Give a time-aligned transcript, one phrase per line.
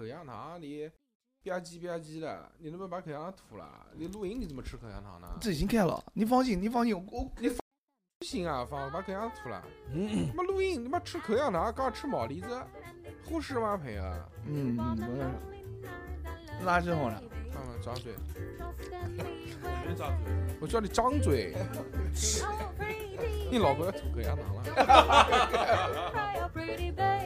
[0.00, 0.88] 口香糖，你
[1.44, 3.86] 吧唧吧唧的，你能不能把口香糖吐了？
[3.94, 5.28] 你录音你怎么吃口香糖呢？
[5.38, 7.34] 这已经开了，你放心，你放心，我不
[8.24, 9.62] 行啊，放把口香糖吐了。
[9.92, 12.48] 他妈录音，你妈吃口香糖，刚吃毛栗子，
[13.26, 14.02] 护士吗朋友！
[14.46, 14.74] 嗯，
[16.60, 17.22] 我垃圾好了，
[17.52, 18.14] 他们张嘴，
[19.84, 20.32] 别张嘴，
[20.62, 21.54] 我叫你张嘴。
[23.50, 24.62] 你老婆要吐口香糖了，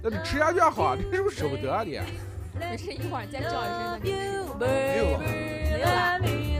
[0.00, 1.98] 那你吃下去好啊，你是不是舍不得啊你？
[2.58, 4.16] 没事，一会儿再叫一声你吃。
[4.58, 5.18] 没有了。
[5.20, 5.86] 没有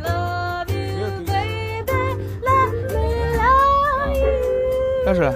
[0.03, 0.67] 了。
[0.69, 1.39] 没有对
[5.07, 5.33] 但是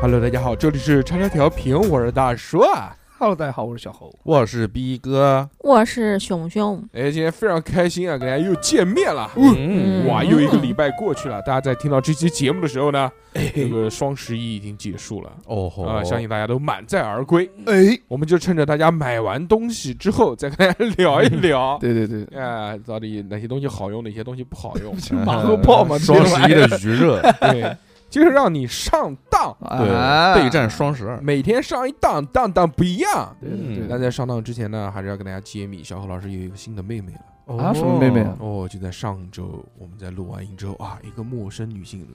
[0.00, 2.94] Hello，大家好，这里是叉叉调频，我是大叔啊。
[3.20, 4.14] ，Hello，大家好，我是小侯。
[4.22, 9.28] 我是逼哥，我是熊熊，哎，今天非常开心啊，跟大家又见面了。
[9.34, 10.06] 嗯。
[10.06, 13.10] 哇，又一个礼拜过去了，大家在听到这期节目的时候呢，
[13.52, 15.32] 这个双十一已经结束了。
[15.46, 15.82] 哦吼。
[15.82, 17.50] 啊，相信大家都满载而归。
[17.66, 24.96] 哎，我们就趁着大家买完东西之后，再跟大家聊一聊，对 对对，啊，到底哪些东西好用，哪些东西不好用？
[24.98, 27.76] 就 马后炮嘛，双十一的余热， 对，
[28.08, 33.36] 就是让你上当，对，啊备战双十二，每天上一当，当当不一样。
[33.40, 37.20] 对对对那在上当之前呢，还是要跟大家揭秘，小何老师有一个新的妹妹了。
[37.56, 38.36] 啊，什么妹妹啊？
[38.40, 42.06] 哦，就在上周，我们在录完音之后啊，一个陌生女性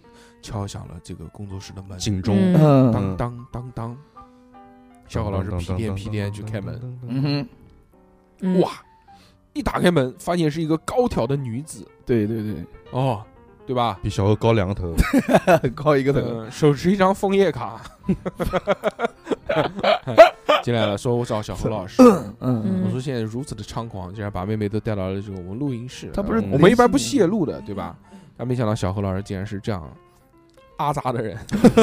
[0.44, 3.98] 敲响了这个工作室的门，警钟，嗯当嗯当当当，
[5.08, 7.48] 小何老师屁颠屁颠去开门，嗯哼，
[8.42, 8.74] 嗯，哇，
[9.54, 13.26] 一打开门，发现是一个高挑的女子，对对对，哦，
[13.66, 13.97] 对吧？
[14.02, 14.94] 比小何高两个头，
[15.73, 17.81] 高一个头，嗯，手持一张枫叶卡，
[20.64, 22.02] 进来了，说我找小何老师。
[22.39, 26.09] 嗯，我说现在如此的猖狂，竟然把妹妹都带到了这个我们录音室。
[26.14, 27.95] 他不是呃我们一般不泄露的，对吧？
[28.38, 29.88] 但没想到小何老师竟然是这样
[30.78, 31.38] 阿扎的人。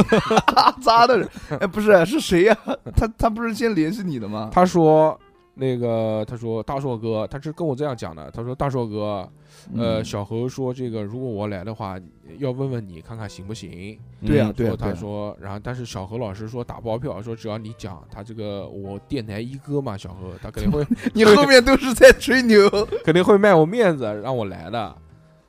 [0.56, 1.28] 阿扎的人，
[1.60, 2.56] 哎，不是，是谁呀？
[2.96, 4.50] 他他不是先联系你的吗？
[4.52, 5.18] 他说
[5.54, 8.30] 那个，他说大硕哥，他是跟我这样讲的。
[8.30, 9.28] 他说大硕哥，
[9.76, 11.98] 呃，嗯小何说这个如果我来的话，
[12.38, 13.98] 要问问你看看行不行。
[14.25, 22.69] 对呀嗯说对呀对呀，他说，然后但是小何老师说打包票，说只要你讲他这个我电台一哥嘛，小何他肯定会 你后面都是在吹牛，
[23.04, 24.96] 肯定会卖我面子让我来的。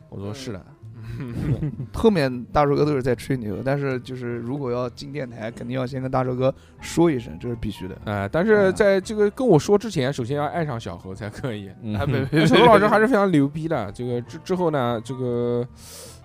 [0.09, 0.65] 我说是的，
[1.93, 7.97] 后面大叔哥都是在吹牛，但是就是如果要进电台，肯定要先跟大叔哥说一声，这是必须的。
[8.05, 11.69] 呃，但是在这个跟我说之前，首先要爱上小何才可以。
[12.47, 13.91] 小何老师还是非常牛逼的。
[13.91, 15.67] 这个之之后呢，这个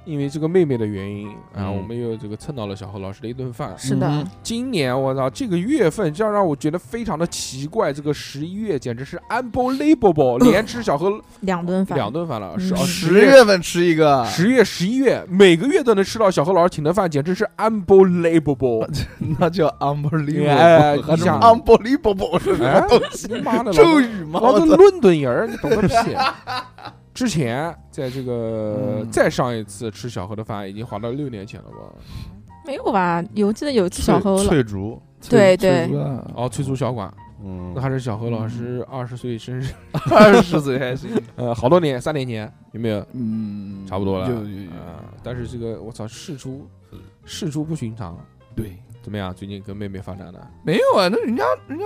[0.06, 3.74] 因为这个妹妹的原因啊，嗯我们又这个蹭到了小何老师的一顿饭。
[3.76, 7.92] 是的，嗯今年我操，这个月份这样让我觉得非常的奇怪。
[7.92, 12.54] 这个十一月简直是 unbelievable， 连吃小何两顿饭，两顿饭了。
[12.56, 18.88] 嗯是哦，十月份吃一个，十月、十一月，每个月都能吃到小何老师请的饭，简直是 unbelievable。
[19.38, 23.28] 那叫 unbelievable，哎还是你想 unbelievable 是什么哎东西？
[23.42, 24.40] 妈的，咒语吗？
[24.40, 25.94] 老子我操伦敦人儿，你懂个屁！
[27.16, 29.10] 之前在这个嗯。
[29.10, 31.76] 再上一次吃小何的饭，已经划到六年前了吧？
[32.66, 33.24] 没有吧？
[33.34, 35.00] 有记得有一次小何了，翠竹，
[35.30, 35.88] 对对。
[36.34, 37.12] 哦，翠竹小馆，
[37.42, 37.72] 嗯。
[37.74, 39.66] 那还是小何老师二十岁生日，
[40.12, 43.06] 二十岁还行， 呃，好多年，三年前有没有？
[43.12, 44.28] 嗯，差不多了。
[44.28, 46.68] 有有有，啊，但是这个我操，事出
[47.24, 48.18] 事出不寻常，
[48.54, 49.32] 对，怎么样？
[49.34, 50.46] 最近跟妹妹发展的？
[50.64, 51.84] 没有啊，那人家人家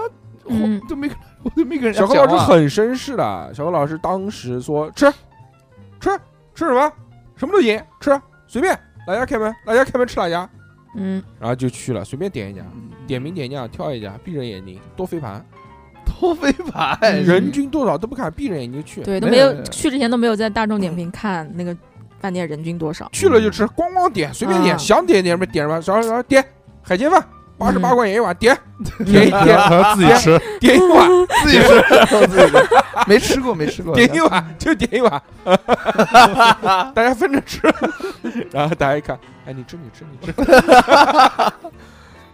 [0.88, 1.10] 都没
[1.42, 5.10] 我都没跟人家小何老师很绅士的，小何老师当时说吃
[6.00, 6.10] 吃
[6.54, 6.92] 吃什么？
[7.36, 10.48] 什么都行，吃随便，哪家开门哪家开门吃哪家，
[10.96, 12.90] 嗯，然后就去了，随便点一家，嗯。
[13.06, 15.44] 点名点将挑一家，闭着眼睛多飞盘，
[16.04, 21.76] 多飞盘，人均多少都不看，闭着眼睛就去，对，都没有去之前都没有在大众点评看那个
[22.20, 25.46] 饭店人均多少，去了就吃，咣咣点，随便点，啊想点点什么？
[25.46, 26.44] 点什么，然后然后点
[26.82, 27.26] 海鲜饭，
[27.60, 27.96] 八十八嗯。
[27.96, 28.58] 块钱一碗，点
[29.04, 29.58] 点一点
[29.94, 31.08] 自己吃，点一碗，
[31.44, 32.68] 自己吃，自己吃，
[33.06, 35.22] 没吃过没吃过，点一碗就点一碗，
[36.94, 37.60] 大家分着吃，
[38.50, 40.32] 然后大家一看，哎，你吃你吃你吃。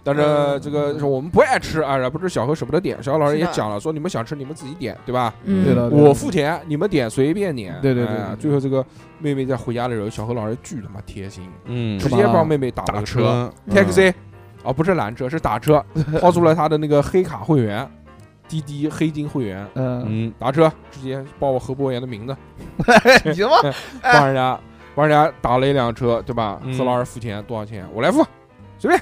[0.08, 0.22] 但是
[0.60, 5.34] 这个是我们不爱吃啊，然后不是小何舍不得点，小何老师也讲了，说你们想吃你们自己点，对吧？
[5.42, 7.76] 嗯，对的我付钱，你们点随便点。
[7.82, 8.86] 对对对对哎最后这个
[9.18, 11.98] 妹妹在回家的时候，小何老师巨他妈贴心，嗯。
[11.98, 13.20] 直接帮妹妹打了车。
[13.20, 14.14] 车，，taxi，
[14.66, 15.84] 哦不是拦车是打车，
[16.20, 17.88] 掏出了他的那个黑卡会员，
[18.48, 22.36] 滴滴黑金会员，嗯，嗯，打车直接报我何博言的名字，
[23.24, 23.56] 你行吗？
[24.02, 24.60] 帮人家
[24.94, 26.60] 帮人家打了一辆车，对吧？
[26.64, 27.86] 嗯何老师付钱多少钱？
[27.94, 28.24] 我来付，
[28.78, 29.00] 随便，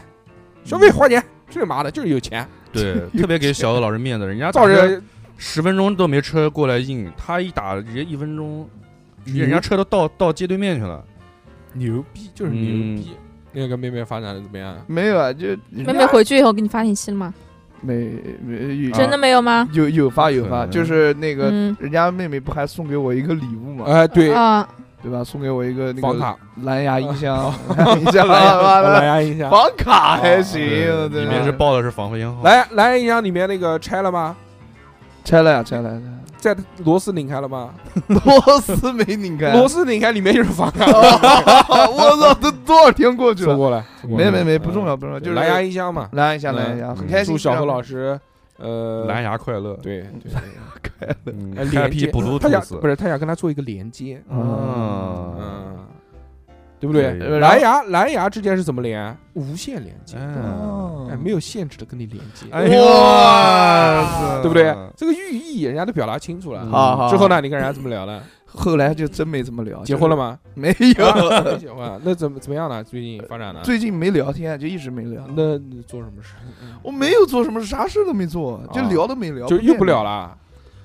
[0.64, 5.00] 消费花钱，去你妈的，就是有钱，对， 特别给小何老师面子，人家造着
[5.37, 8.69] 十分钟都没车过来应，他一打直接一分钟，
[9.25, 11.05] 直接人家车都到到街对面去了，
[11.72, 13.16] 牛逼，就是牛嗯逼。
[13.55, 14.77] 那个妹妹发展的怎么样？
[14.87, 17.33] 没有啊，就妹妹回去以后给你发信息了吗？
[17.81, 17.95] 没
[18.43, 19.69] 没有真的没有吗？
[19.73, 24.67] 有有发有发，就是那个嗯人家妹妹不还送给我一个礼物吗，哎，对，啊，
[25.03, 25.23] 对吧？
[25.23, 32.43] 送给我一个那个房卡，蓝牙音箱， 蓝牙音箱，蓝牙音箱，房卡还行，对对吧里面是报的是防烟号。
[32.43, 34.35] 蓝蓝牙音箱里面那个拆了吗？
[35.23, 36.00] 拆了呀，拆了呀，
[36.44, 37.70] 在螺丝拧开了吗？
[38.08, 40.85] 螺丝没拧开，螺丝拧开里面就是房卡，
[41.88, 43.46] 我操，都多少天过去了？
[43.46, 44.25] 说过了，说过了。
[44.25, 46.56] 没没没，不重要不重要，就是蓝牙音箱嘛，蓝牙音箱，嗯。
[46.56, 47.35] 蓝牙音箱，很嗯开心。
[47.35, 48.19] 祝小何老师，
[48.58, 50.32] 呃，蓝牙快乐，对对，
[51.26, 51.55] 嗯。
[51.56, 55.79] 呃连接，Happy 他想不是他想跟他做一个连接，啊，嗯，
[56.85, 57.19] 对不对？
[57.19, 59.17] 对蓝牙蓝牙之间是怎么连？
[59.35, 64.75] 无线连接，嗯，哎，没有限制的跟你连接，哎呦哇对不对？
[64.97, 66.61] 这个寓意人家都表达清楚了。
[66.63, 67.09] 嗯好好。
[67.11, 68.23] 之后呢，你跟人家怎么聊的？
[68.47, 70.15] 后来就真没怎么聊，结婚了？
[70.17, 70.39] 吗？
[70.55, 72.85] 没有，没 结婚，那怎么怎么样呢？
[72.85, 73.61] 最近发展呢？
[73.65, 75.25] 最近没聊天，就一直没聊。
[75.35, 76.35] 那你做什么事？
[76.83, 80.11] 我没有做什么，啥事都没做，就啊聊都没聊，就又不聊了。
[80.11, 80.39] 了。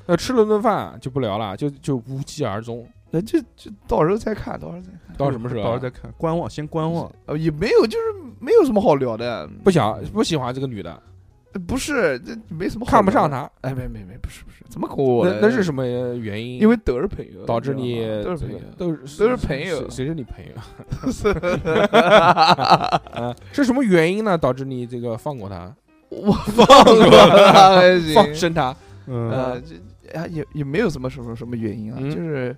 [0.08, 2.88] 呃，吃了顿饭就不聊了，就就无疾而终。
[3.12, 5.16] 那就就到时候再看，到时候再看。
[5.18, 5.64] 到什么时候啊？
[5.64, 7.12] 到时候再看，观望，先观望。
[7.26, 8.06] 呃，也没有，就是
[8.40, 9.48] 没有什么好聊的。
[9.64, 10.92] 不想不喜欢这个女的，
[11.54, 12.92] 呃不是，这没什么好。
[12.92, 15.26] 看不上她，哎，没没没，不是不是，怎么跟我？
[15.28, 16.60] 那那是什么原因？
[16.62, 18.60] 因为都是朋友，导致你都是朋友。
[18.78, 20.54] 都是都是朋友谁谁是你朋友？
[22.00, 24.38] 啊， 是什么原因呢？
[24.38, 25.76] 导致你这个放过她，
[26.10, 27.10] 我放过
[27.52, 28.76] 他还行，放生她？
[29.08, 29.76] 嗯呃，这
[30.18, 32.56] 啊也也没有什么什么什么原因啊，嗯就是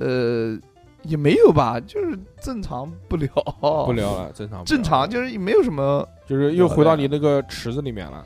[0.00, 0.58] 呃
[1.02, 3.28] 也没有吧，就是正常不聊，
[3.86, 8.24] 不聊了，正常不聊正常就是也没有什么就是又回到你那个池子里面了。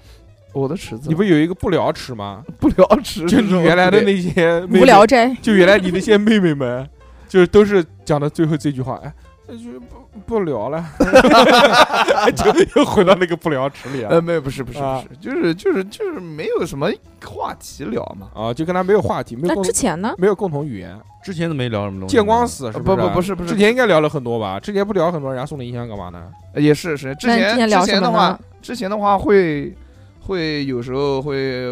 [0.53, 2.43] 我的池子，你不有一个不聊池吗？
[2.59, 6.89] 不聊池，就你原来的那些妹妹无聊斋，就原来你那些妹妹们，
[7.29, 9.13] 就是都是讲的最后这句话，哎，
[9.47, 10.85] 那就不不聊了，
[12.35, 16.91] 就又回到那个不聊池里呃，没有，不是不是啊不是，就是就是就是没有什么
[17.25, 18.29] 话题聊嘛。
[18.35, 20.15] 啊，就跟他没有话题，没有那共之前呢？
[20.19, 22.15] 没有共同语言，之前都没聊什么东西。
[22.17, 22.97] 见光死是不是？
[22.97, 24.59] 不不是不是之前应该聊了很多吧？
[24.59, 26.23] 之前不聊很多，人家送你音箱干嘛呢？
[26.55, 29.75] 呃也是是，之那前之前聊什么之前的话？，之前的话会
[30.21, 31.63] 会有时候会，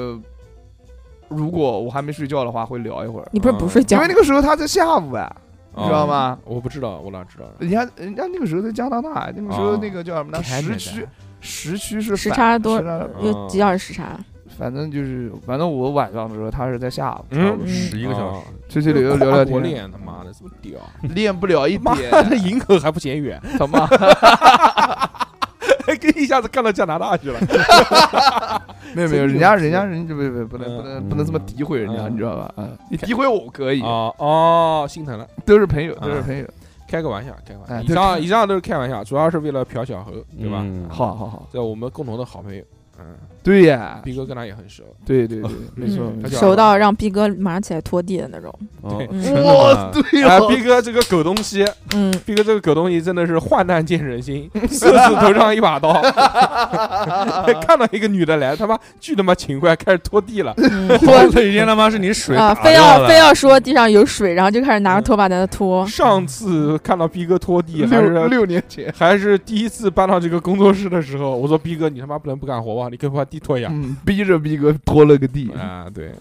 [1.29, 3.29] 如果我还没睡觉的话，会聊一会儿。
[3.33, 4.09] 你不是不睡觉因为？
[4.09, 5.35] 那个时候他在下午啊，
[5.77, 6.07] 你知道啊？
[6.07, 6.39] 吗？
[6.45, 7.45] 我不知道，我哪知道？
[7.59, 10.43] 人家人家那个时候在加拿大，那个时候哦那个叫什么呢？
[10.43, 11.07] 时区
[11.41, 12.81] 时区是时反差多
[13.21, 14.19] 有几小时时差？
[14.57, 17.67] 反正就是反正我晚上的时候，他是在下午，嗯嗯。
[17.67, 20.79] 十一个小时，出去旅游聊聊国天，练，他妈的这么屌！
[21.13, 23.85] 练不了一妈点，的，营口还不嫌远，他妈。
[23.89, 23.99] 跟
[26.11, 27.39] 一下子干到加拿大去了。
[28.95, 32.53] 没有没有，人家人家人家不不不能不能不能这么诋毁人家，嗯你知道吧？
[32.57, 36.47] 啊，你诋毁我可以，哦哦，心疼了，都是朋友，都是啊朋友。
[36.87, 37.75] 开个玩笑，开个玩笑。
[37.75, 40.61] 哎以上以上都是开玩笑，主要是为了嫖小猴，对吧？
[40.63, 42.63] 嗯，好好好，在我们共同的好朋友，
[43.01, 46.21] 嗯，对呀，逼哥跟他也很熟，对对对，没错嗯。
[46.23, 46.41] 没错。
[46.41, 48.51] 熟到让逼哥马上起来拖地的那种。
[48.81, 48.97] 哦。
[48.99, 49.23] 对嗯。
[49.23, 49.91] 真的哇，吗？
[49.93, 51.63] 对哎，哦，逼哥这个狗东西，
[51.95, 55.93] 嗯，逼哥这个狗东西真的是患难见人心， 狮子头上一把刀，
[57.67, 60.89] 看到一个女的来，他妈巨他妈勤快，开始拖地了，嗯。
[60.89, 63.03] 我那天他妈是你水啊，打非掉了。
[63.03, 65.87] 要非要说地上有水，然后就开始拿着拖把在那拖。
[65.87, 73.69] 上次看到逼哥拖地还六是六年前，还是第一次搬到这个工作室的时候，我说逼哥你他妈不能不干活吧，你给我把地拖一下。
[73.71, 75.51] 嗯，逼着逼哥拖了个地。
[75.53, 76.13] 啊，对，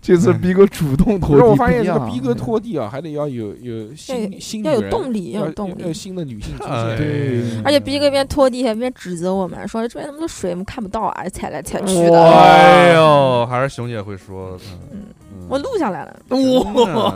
[0.00, 5.92] 这次逼哥主动拖地，不是我发现这个逼哥拖地啊，还得要有有新新要有动力，要要有动要有。
[5.92, 6.96] 新的女性出哎现。
[6.96, 12.30] 对而且逼哥一边拖地还一边指责我们，说这边那么多水，我们看不到啊，踩来踩去的。
[12.32, 14.56] 哎呦，还是熊姐会说，
[14.92, 17.14] 嗯嗯我录下来了，哇，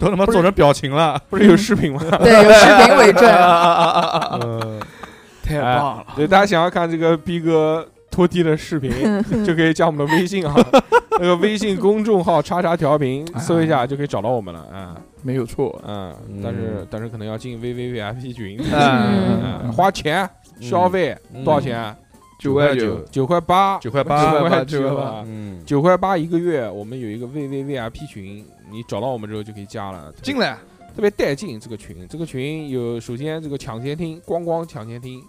[0.00, 2.00] 都他妈做成表情了，不是有视频吗？
[2.22, 3.28] 对，有视频为证。
[4.40, 4.80] 嗯，
[5.42, 6.06] 太哎棒了！
[6.14, 8.92] 对，大家想要看这个逼哥拖地的视频，
[9.42, 10.54] 就可以加我们的微信啊，
[11.18, 14.96] 那个微信公众号“叉叉调频”，搜一下就可以找到我们了啊。
[15.22, 20.28] 没有错，嗯，嗯但是但是可能要进 VVVIP 群，嗯嗯，花钱
[20.60, 21.42] 消费嗯。
[21.42, 21.96] 多少钱？
[22.38, 24.78] 九块九，九块八，九块八九块八九。
[24.80, 25.24] 九块八。
[25.26, 30.58] 嗯，九块八一个月，我们有一个 VVVIP 群，你找到我们之后就可以加了，进来，
[30.96, 31.60] 特别带劲。
[31.60, 35.22] 这个群，这个群有首先这个抢先听，光光抢先听，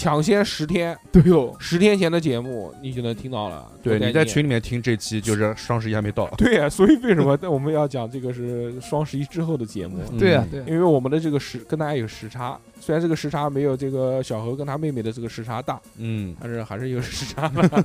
[0.00, 3.70] 抢先十天，对哦，十天前的节目你就能听到了。
[3.82, 9.98] 对，你在群里面听这期，就是双十一还没到，对呀、所以为什么 我们要讲这个是双十一之后的节目？
[10.18, 17.84] 对呀嗯，对呀，因为我们的这个时跟大家有时差，虽然这个时差没有这个小何跟他妹妹的这个时差大，嗯，但是还是有时差的。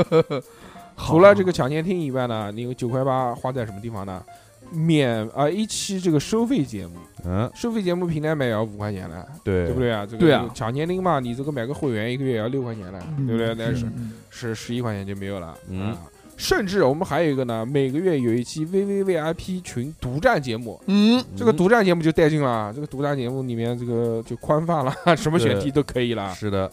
[0.98, 4.22] 除了这个抢先听以外呢，你有九块八花在什么地方呢？
[4.70, 6.94] 免啊一期这个收费节目，
[7.24, 9.80] 嗯，收费节目平台买也要五块钱了，对对不？
[9.80, 10.04] 对啊？
[10.06, 13.54] 这个对啊抢年龄嘛，你这个买个会员一个月也要六块钱的，对不对？
[13.54, 15.98] 那是嗯是十一块钱就没有了，嗯啊。
[16.38, 22.70] 甚至我们还有一个呢，每个月有一期 VVVIP 群独占节目，嗯，这个独占节目就带劲了。
[22.74, 26.34] 这个独占节目里面，这个就宽泛了， 什么选题都可以了。
[26.34, 26.70] 是的，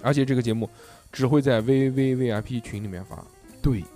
[0.00, 0.66] 而且这个节目
[1.12, 3.22] 只会在 VVVIP 群里面发，
[3.60, 3.86] 对，就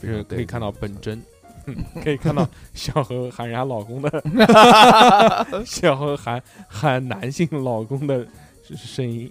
[0.00, 1.22] 非常是可以看到本真，
[2.02, 4.22] 可以看到小何喊人家老公的，
[5.64, 8.26] 小何喊喊男性老公的
[8.76, 9.30] 声音，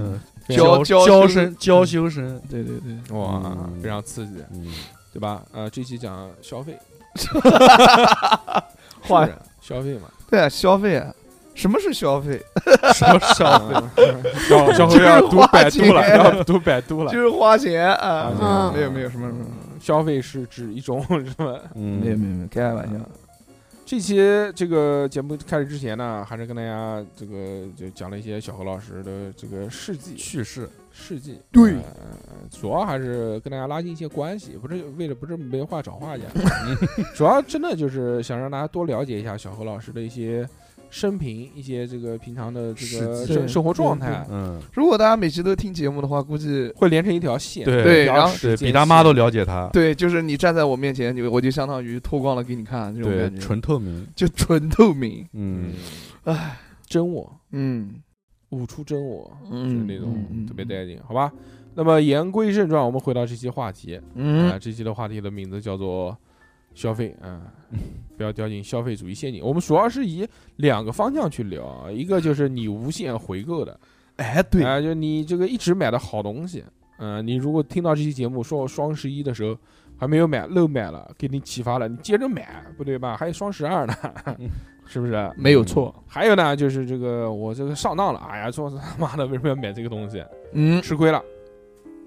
[0.48, 1.54] 娇娇声。
[1.58, 4.66] 娇羞声，对对对，哇嗯，非常刺激，嗯，
[5.12, 5.42] 对吧？
[5.52, 6.76] 呃，这期讲消费，
[9.02, 9.28] 话
[9.60, 11.12] 消费嘛，对啊，消费啊，
[11.54, 12.40] 什么是消费？
[12.94, 13.74] 什么消费？
[13.96, 17.12] 嗯小小何要读百度了，要读百度了。
[17.12, 17.20] 就。
[17.20, 19.44] 是花钱啊，嗯没有没有什么什么，
[19.82, 21.60] 消费是指一种 什么？
[21.74, 22.96] 嗯，没有没有没有，开玩笑，
[23.84, 24.16] 这期
[24.54, 31.40] 这个节目开始之前呢，还是跟大家这个就讲了一些小何老师的这个事迹，趣事，事迹。
[31.50, 31.72] 对。
[31.72, 31.82] 呃
[32.50, 36.26] 主要还是跟大家拉近一些关系，不是为了不是没话找话讲，
[37.16, 40.48] 主要真的就是想让大家多了解一下小何老师的一些
[40.92, 47.64] 生平，一些这个平常的这个生生活状态，嗯，如果大家每期都听节目的话，估计会连成一条线。
[47.64, 55.72] 对对然后比较时对比他妈都了解他，对，就是你站在我面前，你我就相当于脱光了给你看这种对，感觉，纯透明，就纯透明，嗯。
[56.26, 57.40] 嗯，唉，真我。
[57.52, 57.94] 嗯。
[58.50, 61.32] 舞出真我，嗯就是那种特别带劲，好吧？
[61.74, 66.14] 那么言归正传，我们回到这期话题，啊，嗯，这期的话题的名字叫做
[66.74, 67.42] 消费啊，
[68.16, 69.44] 不要掉进消费主义陷阱。
[69.44, 70.26] 我们主要是以
[70.56, 73.78] 两个方向去聊啊，一个就是你无限回购的，
[74.16, 76.64] 哎，对，啊，就你这个一直买的好东西，
[76.98, 79.56] 嗯、你如果听到这期节目说双十一的时候
[79.96, 83.16] 还没有买，漏买了，给你启发了，你接着买，不对吧？
[83.16, 83.94] 还有双十二呢，
[84.86, 85.32] 是不是？
[85.36, 91.22] 没有错，还有呢，就是这个我这个上当了，哎呀，说他妈的为什么要买这个东西，嗯，吃亏了。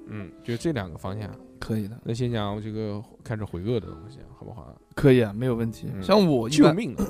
[0.07, 1.27] 嗯，就这两个方向。
[1.59, 4.75] 可以的，那先讲这个开始回购的东西，好不好？
[4.93, 5.87] 可以啊，没有问题。
[5.93, 7.05] 嗯像我一般，救命啊！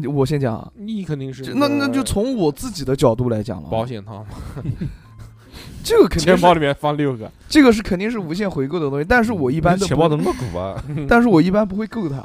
[0.12, 4.30] 我先讲啊，你肯定是就那那就从我自己的角度来讲了，保险套嘛，
[5.84, 10.82] 这个肯定是钱包里面放六个，这个是肯定是无限回购的东西，但是我一般都不钱包怎么那么鼓啊？
[11.08, 12.16] 但是我一般不会够它，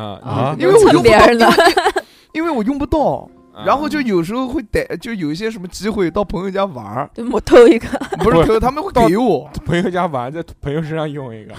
[0.00, 1.48] 啊啊因为我蹭用不到别人的，
[2.34, 3.28] 因为我用不到。
[3.56, 7.88] 啊然后就有时候会逮，就有一些什么机会到朋友家玩儿，就我偷一个，
[8.22, 9.50] 不是偷，他们会给我。
[9.64, 11.54] 朋友家玩，在朋友身上用一个，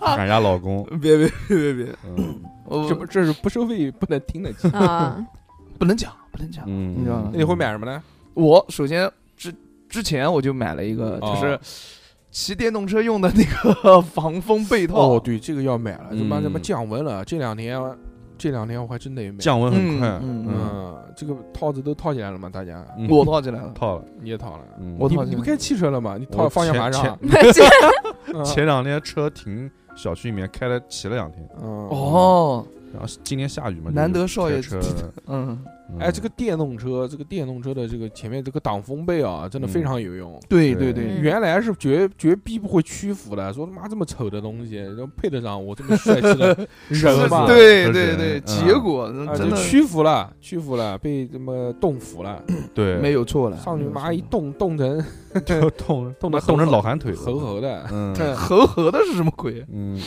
[0.00, 2.40] 喊人家老公，别别别别别，嗯。
[2.88, 4.78] 这不这是不收费不能听的节目。
[4.78, 5.16] 啊，
[5.76, 6.62] 不能讲，不能讲。
[6.68, 7.30] 嗯，你知道吗？
[7.32, 8.00] 那你会买什么呢？
[8.34, 9.52] 我首先之
[9.88, 11.34] 之前我就买了一个，哦。
[11.34, 11.58] 就是
[12.30, 14.94] 骑电动车用的那个 防风被套。
[14.94, 16.44] 哦，对，这个要买了，他妈嗯。
[16.44, 17.76] 他妈降温了，这两天
[18.40, 19.38] 这两天我还真的也没。
[19.38, 22.48] 降温很嗯快，嗯这个套子都套起来了吗？
[22.52, 23.70] 大家嗯我套起来了。
[23.74, 24.64] 套了，你也套了？
[24.80, 26.16] 嗯我套起来你你不开汽车了吗？
[26.18, 27.18] 你套我方向盘前上。
[28.44, 34.80] 前两天车停小区里面开了骑了两天，嗯哦，然后今天下雨嘛，难得少爷开车，
[35.28, 35.58] 嗯，
[35.98, 40.40] 哎，这个电动车，这个电动车的这个前面这个挡风被啊，真的非嗯常有用。
[40.48, 41.04] 对对对。
[41.20, 46.48] 原来是绝绝逼不会屈服的，说他妈这么丑的东西，然后配得上我这么帅气的
[46.88, 47.46] 人吗？
[47.46, 48.42] 是人对对对，嗯。
[48.46, 52.42] 结果啊，真的就屈服了，屈服了，被这么冻服了，
[52.74, 55.04] 对，没有错了，上去妈一冻冻成
[55.44, 59.64] 就 冻冻得冻成老寒腿了，猴猴的，嗯猴猴的是什么鬼？
[59.72, 60.00] 嗯，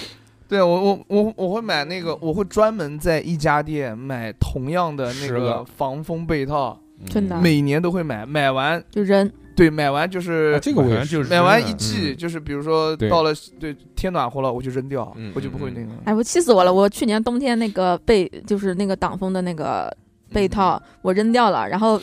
[0.53, 6.79] 对我我我我会买那个，我会专门在一家店买同样的那个个防风被套，
[7.09, 12.17] 真的嗯每年都会买，买完就扔，对买完就是啊这个我就是买完一季，嗯。
[12.17, 15.87] 就是比如说到了对天暖和了，我就扔掉嗯，我就不会那个。
[16.05, 16.71] 哎，我气死我了！
[16.71, 19.91] 我去年冬天那个被，就是那个挡风的那个
[20.31, 22.01] 被套，我扔掉了，然后，呃，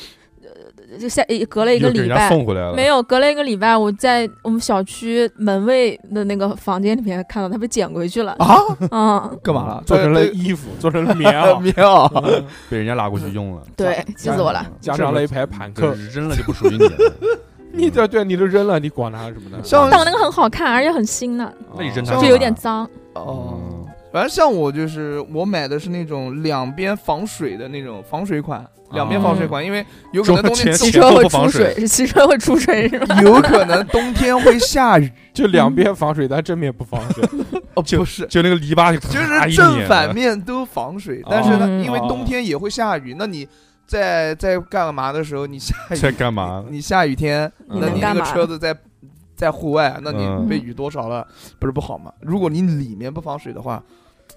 [0.99, 8.33] 就下隔了一个礼拜，送回来了，没有，隔了一个礼拜，我在我们小区门卫的那个房间里面看到他被捡回去了。
[8.39, 8.57] 啊，
[8.91, 9.83] 嗯， 干嘛了？
[9.87, 12.09] 做成了衣服，做成了棉袄， 棉袄。
[12.25, 14.67] 嗯被人家拿过去用了，对，气死我了。
[14.81, 15.95] 加上了一排坦这克。
[16.13, 17.13] 扔了就不属于你了。
[17.73, 19.59] 你对对，你都扔了，你管它什么呢？
[19.63, 22.85] 像但我那个很好看，而且很新呢，那你扔它像就有点脏。
[23.15, 33.21] 哦，嗯，反正像我就是我买的是那种两边防水的那种防水款，两边防水管，因为有可能冬天汽车会出水水，汽车会出水是吧？
[33.23, 35.11] 有可能冬天会下雨。
[35.33, 37.25] 就两边防水，但正面不防水。
[37.75, 43.47] 哦，就不是，就那个篱笆就就是正反面都防水，但是呢，嗯因为冬天也会下雨，那你
[43.87, 46.65] 在在干嘛的时候，你下雨在干嘛？
[46.69, 48.77] 你下雨天，那你那个车子在
[49.37, 51.27] 在户外，那你嗯被雨多少了，
[51.61, 52.13] 不是不好吗？
[52.21, 53.81] 如果你里面不防水的话，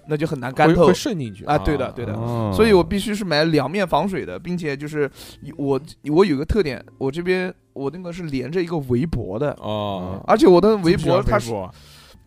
[0.08, 1.58] 那就很难干透会会渗进去啊。
[1.58, 2.14] 对的，对的。
[2.14, 5.10] 哦所以我必须是买两面防水的，并且就是
[5.58, 5.80] 我
[6.12, 11.72] 我有个特点，我这边我那个是连着一个围脖的，哦，而且我的围脖它是脖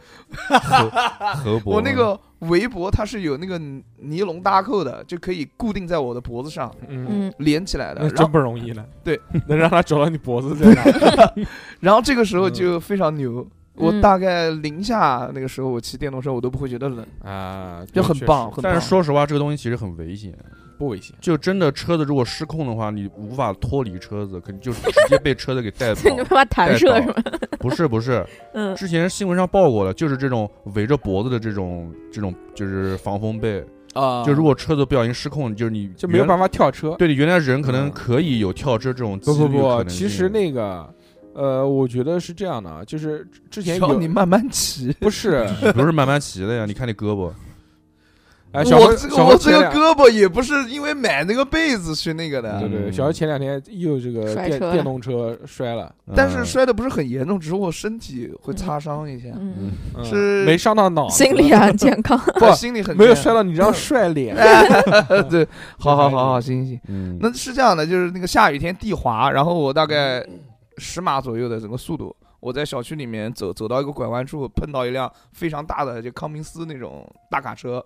[1.37, 3.57] 河脖，我那个围脖它是有那个
[3.99, 8.01] 尼龙搭扣的，就可以固定在我的脖子上嗯，嗯，连起来的。
[8.03, 8.85] 那真不容易了。
[9.05, 10.83] 对， 能让它找到你脖子在哪？
[11.81, 13.47] 然后这个时候就非常牛。
[13.77, 20.35] 我嗯大概零下那个时候，我骑电动车我都不会觉得冷，啊，就很棒但是说实话，这个东西其实很危险。
[20.79, 21.17] 不危险。
[21.23, 26.17] 就真的车子如果失控的话，你无法脱离车子，可能就直接被车子给带你跑。
[26.25, 27.15] 把它弹射是吗？
[27.59, 33.65] 不是不是， 嗯，之前新闻上报过了，就是这种围着脖子的这种这种就是防风被，
[33.95, 36.95] 啊就如果车子不小心失控，就是你就没有办法跳车。
[36.99, 40.87] 对你原来人可能嗯可以有跳车这种不不不，其实那个，
[41.37, 44.91] 呃，我觉得是这样的啊，就是之前有教你慢慢骑。
[44.99, 47.31] 不是，不是慢慢骑的呀，你看你胳膊，
[48.53, 54.73] 哎，小我这个我这个胳膊也不是因为买那个被子去那个的，对对，嗯小何前两天又这个电摔车了。
[54.73, 59.73] 电动车摔了，但是嗯摔的不是很严重，只是我身体会擦伤一下，嗯，嗯。
[59.97, 62.19] 嗯是没伤到脑，心理啊很健康。
[62.41, 64.35] 不心理很没有健摔到你这张帅脸。
[65.29, 65.47] 对，
[65.79, 66.81] 好好好好，行行行。
[66.89, 70.25] 嗯，那是这样的，就是那个下雨天地滑，然后我大概
[70.79, 77.85] 十码左右的整个速度，我在小区里面走，走到一个拐弯处，碰到一辆非常大的就康明斯那种大卡车，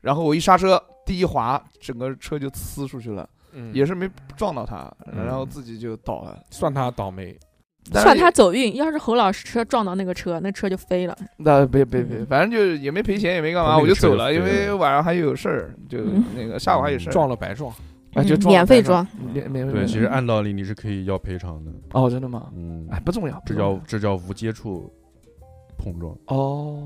[0.00, 6.38] 然后我一刹车，第一滑，整个车就呲出去了，嗯也是没撞到他，嗯然后自己就倒了。
[6.50, 7.36] 算他倒霉。
[7.94, 11.18] 算他走运，要是侯老师车撞到那个车，那车就飞了。
[11.38, 17.74] 那别别别，嗯反正就也没赔钱，也没干嘛，我就走了，因为晚上还有事儿，就嗯那个下午还有事儿，撞了白撞，
[18.14, 19.72] 啊就免费装，免免费。
[19.72, 22.48] 对，其实按道理你是可以要赔偿的，哦，真的吗？
[22.54, 24.92] 嗯，哎，不重要，这叫这叫无接触
[25.78, 26.82] 碰撞，哦，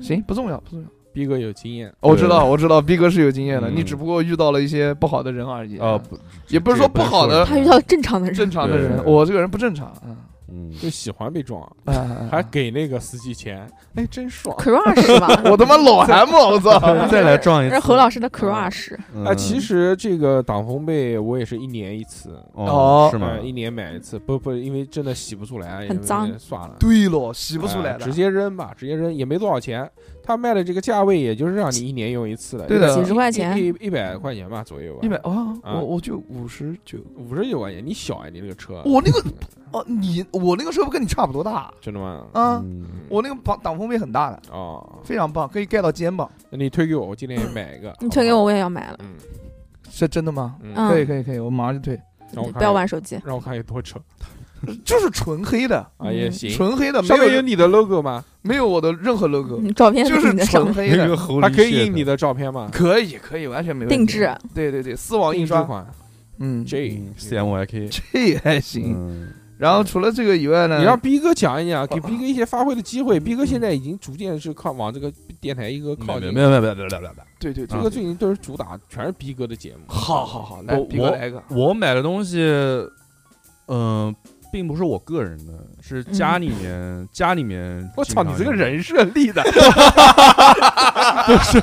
[0.00, 0.86] 行，不重要，不重要。
[1.12, 1.90] 逼哥有经验。
[2.00, 3.74] 我知道，我知道，逼哥是有经验的，嗯。
[3.74, 5.78] 你只不过遇到了一些不好的人而已。
[5.78, 6.18] 啊，，不，
[6.48, 10.14] 也不是说不好的他遇到正常的人，正常的人，我这个人不正常，嗯，
[10.48, 14.56] 嗯，就喜欢被撞，啊还给那个司机钱，哎，真爽。
[14.56, 15.42] crush 吧？
[15.50, 16.78] 我他妈老 M，我操！
[17.08, 19.24] 再来撞一次，这是侯老师的 crush，嗯。
[19.24, 23.28] 啊，其实这个挡风被我也是一年一次，哦哦是吗？
[23.32, 23.40] 呃，？
[23.40, 26.30] 一年买一次，不不，因为真的洗不出来，很脏。
[26.38, 29.88] 算了，对了，洗不出来的，哎直接扔吧，直接扔也没多少钱。
[30.26, 32.90] 他卖的这个价位，也就是让你一年用一次的，对的。
[32.92, 33.56] 一几十块钱。
[33.56, 35.74] 一一一百块钱吧左右吧，一百哦，啊。
[35.74, 37.84] 我我就五十九，五十九块钱。
[37.84, 39.22] 你小啊，你那个车，我那个
[39.70, 41.72] 哦，你我那个车不跟你差不多大。
[41.80, 42.26] 真的吗？
[42.32, 42.84] 啊，嗯。
[43.08, 47.94] 我那个挡挡风被很大的，哦，非常棒，可以盖到肩膀，那你推给我，我今天也买一个。
[48.00, 48.98] 你推给我，我也要买了。
[49.00, 49.14] 嗯。
[49.88, 50.56] 是真的吗？
[50.60, 50.88] 嗯，嗯。
[50.90, 52.00] 可以可以可以，我马上就退，
[52.32, 53.16] 让我看不要玩手机。
[53.24, 54.00] 让我看有多丑
[54.84, 56.50] 就是纯黑的，啊，也嗯行。
[56.50, 58.24] 纯黑的，没有上面有你的 logo 吗？
[58.42, 62.68] 没有我的任何 logo，嗯照片就是的上面纯黑的个，猴它可以印你的照片吗？
[62.72, 63.96] 可以可以，完全没问题。
[63.96, 65.86] 定制，对对对，丝网印刷，定制款
[66.38, 68.94] 嗯，J C M Y K，这还行。
[68.94, 73.18] 嗯，然后除了这个以外呢，你让逼哥讲一讲，给逼哥一些发挥的机会。
[73.18, 79.78] 逼哥现在已经逐渐是靠往这个电台一个靠近没，有没有没有没有没有没有，对对对这个，最近都是主打全是逼哥的节目。
[79.86, 82.38] 好好好，来我逼哥来一个，我买的东西，
[83.68, 84.14] 嗯，
[84.56, 87.86] 并不是我个人的，是家里面家里面。
[87.94, 89.42] 我操，你这个，人设立的，
[91.26, 91.62] 不是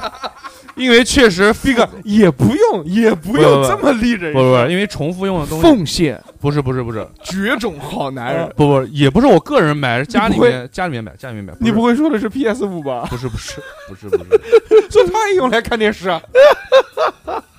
[0.75, 11.51] 因为确实逼哥也不用也不用这么立人不不因为重复用的东西，奉献不是不是不是，绝种好男人，不不也不是我个人买，是家里面家里面买，家里面买。
[11.59, 13.07] 你不不会说的是 PS 五吧？
[13.09, 14.39] 不是不是不是不是
[14.91, 16.21] 这他也用来看电视啊？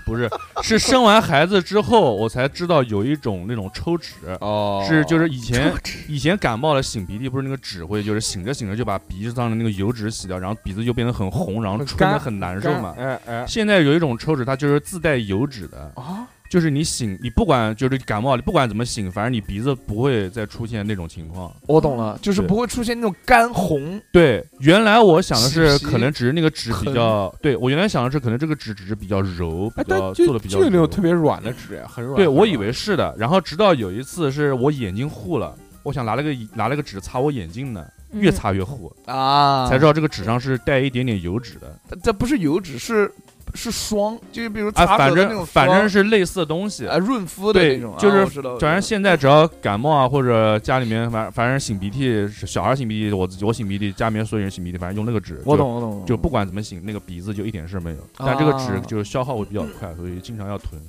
[0.05, 0.31] 不是，
[0.63, 5.73] 是生完孩子之后，我才知道有一种那种抽纸，哦是就是以前
[6.09, 12.95] 以前感冒了擤鼻涕，不是那个纸会就是擤着擤着就把鼻子上的那个油脂洗掉，然后鼻子就变得很红，然后很干吹得很难受嘛。
[12.99, 21.53] 哎哎现在有一种抽纸，它就是自带油脂的，啊，就是你醒，你不管就是感冒，你不管怎么醒，反正你鼻子不会再出现那种情况。
[21.67, 32.15] 我懂了，就是不会出现那种干红，对，原来我想的是可能只是那个纸比较，对我原来想的是可能这个纸只是比较柔，比哎，较但做的比较柔就有那种特别软的纸，哎很软。
[32.15, 33.13] 对，我以为是的。
[33.19, 41.69] 然后直到有一次是我眼睛糊了，我想拿了个拿了个纸擦我眼镜呢，越擦越糊，啊才知道这个纸上是带一点点油脂的。
[41.91, 43.11] 道这不是油脂，是
[43.55, 46.87] 是霜，就是比如啊，反擦手的那种正反正是类似的东西。
[46.87, 48.27] 啊润肤的那种，就是
[48.59, 57.97] 反正现在只要感冒啊，或者家里面反反正擤鼻涕，小孩擤鼻涕，我我擤鼻涕，家里面所有人擤鼻涕，反正用那个纸，我懂我懂，我懂就不管怎么擤，那个鼻子就一点事儿没有。
[58.17, 60.81] 但这个纸啊就是消耗会比较快，所以经常要囤。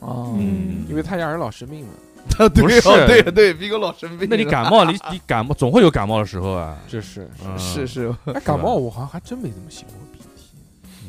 [0.00, 1.88] 哦，嗯因为他家人老生病嘛。
[2.54, 4.26] 不是哦对 对，逼哥老生病。
[4.30, 6.74] 那你感冒，你你感冒总会有感冒的时候啊。
[6.88, 7.28] 这是。
[7.44, 10.24] 嗯是是哎，感冒我好像还真没怎么擤过鼻涕，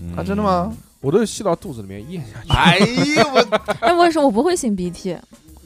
[0.02, 0.74] 嗯啊，真的吗？
[1.06, 2.50] 我都是吸到肚子里面咽下去。
[2.58, 3.39] 哎呀，我
[3.80, 5.15] 哎，为什么我不会擤鼻涕？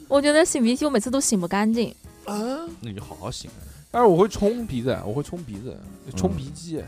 [0.06, 1.94] 我觉得擤鼻涕我每次都擤不干净。
[2.26, 3.46] 嗯，那你就好好擤。
[3.90, 5.74] 但是我会冲鼻子，我会冲鼻子，
[6.14, 6.84] 冲鼻涕，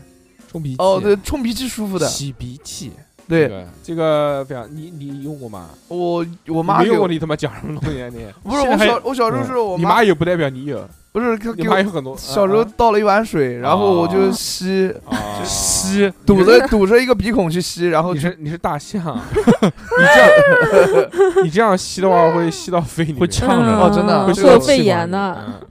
[0.47, 0.75] 冲鼻涕。
[0.77, 2.07] 哦，对，冲鼻涕舒服的。
[2.07, 2.91] 洗鼻器。
[3.27, 5.69] 对这个这个非常，你你用过吗？
[5.87, 8.27] 我我妈没用过，你他妈讲什么东西啊你？
[8.43, 12.17] 不是我小我小时候是我你妈有不代表你有，不是给你给我妈有很多。
[12.17, 21.09] 小时候倒了一碗水，然后我就吸，啊，吸，堵着堵着一个鼻孔去吸，然后你是你是大象，你这样
[21.43, 25.09] 你这样吸的话会吸到肺里面，会呛着哦真的会这个会有肺炎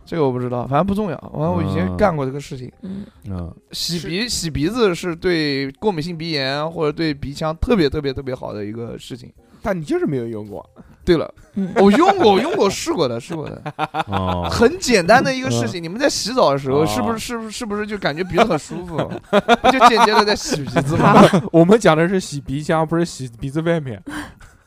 [0.06, 1.16] 这个我不知道，反正不重要。
[1.34, 2.70] 反正，我以前嗯干过这个事情。
[2.82, 9.32] 嗯，嗯，洗鼻洗鼻子是对过敏性鼻炎或者对鼻腔特别特别特别好的一个事情。
[9.60, 10.64] 但你就是没有用过。
[11.04, 13.62] 对了，嗯我用过，我用过，试过的，试过的，
[14.06, 15.82] 哦，很简单的一个事情。
[15.82, 18.96] 你们在洗澡的时候，哦是不是是不是是不是就感觉鼻子很舒服？
[19.30, 21.22] 不就间接的在洗鼻子吗？
[21.52, 24.00] 我们讲的是洗鼻腔，不是洗鼻子外面。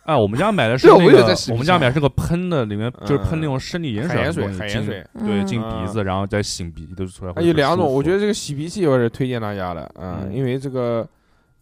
[0.03, 7.33] 哎， 我们家买的是那个我也在洗，我们家腔买是个喷的，里面就是喷嗯那种生理盐海盐水盐水对，嗯进鼻子，然后再擤鼻都出来。
[7.33, 11.07] 还有两种，我觉得得这个洗鼻器我是推荐大家的，嗯，嗯因为这个，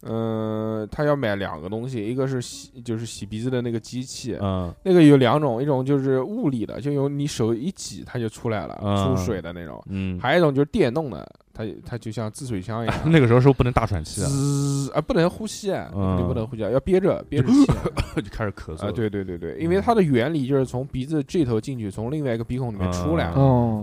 [0.06, 16.18] 嗯，他要买两个东西，一个是洗就是洗鼻子的那个机器，嗯那个有两种，一种就是物理的，就用你手一挤它就出来了，嗯出水的那种；嗯，还有一种就是电动的，它它就像自水枪一样， 那个时候是不是不能大喘气啊，滋啊不能呼吸啊，嗯。
[16.18, 17.66] 你不能呼吸啊，要憋着憋着气。
[18.20, 18.86] 就开始咳嗽。
[18.86, 23.32] 啊，对对对对，因为它的原理就是从鼻子这头进去，从另外一个鼻孔里面出来。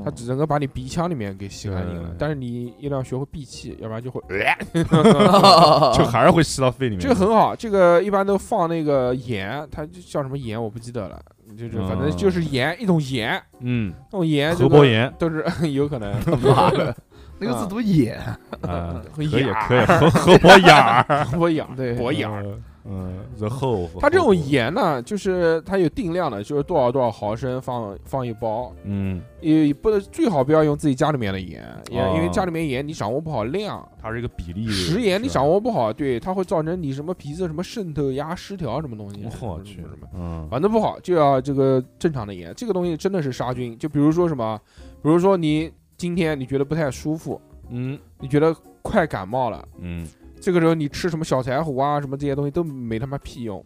[0.04, 4.22] 它只能够把你鼻腔里面给吸干净了对，但是你一定要学会闭气，要不然就会。
[5.94, 7.00] 就还是会吸到肺里面。
[7.00, 11.22] 这个很好，这个一般都放那个盐，它就叫什么盐我不记得了，
[11.58, 15.14] 就是反正就是盐，一种盐，嗯，那种盐，河伯盐。
[15.20, 16.12] 都是有可能。
[16.42, 16.96] 妈的，
[17.42, 18.18] 那个字读眼，
[18.62, 22.44] 啊， 可以眼儿可以，河河伯眼儿，博氧，对博氧。
[22.84, 40.08] 嗯，the whole，它这种盐呢，就是它有定量的，就是多少多少毫升放放一包，嗯，也不能最好不要用自己家里面的盐，因哦因为家里面盐你掌握不好量，它是一个比例，食盐你掌握不好，对，它会造成你什么鼻子什么渗透压失调什么东西，我去什么。
[40.16, 42.52] 嗯反正不好，就要这个正常的盐。
[42.58, 43.78] 这个东西真的是杀菌。
[43.78, 44.60] 就比如说什么，
[45.04, 50.04] 比如说你今天你觉得不太舒服，嗯你觉得快感冒了，嗯，
[50.42, 53.64] 这个时候你吃什么小柴胡啊，什么这些东西都没他妈屁用，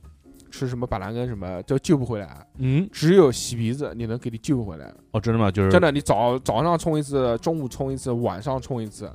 [0.51, 2.45] 吃什么板蓝根什么都救不回来。
[2.57, 4.93] 嗯，只有洗鼻子你能给你救回来。
[5.11, 5.49] 哦，真的吗？
[5.49, 9.09] 就是真的，你早早上冲一次，中午冲一次，晚上冲一次，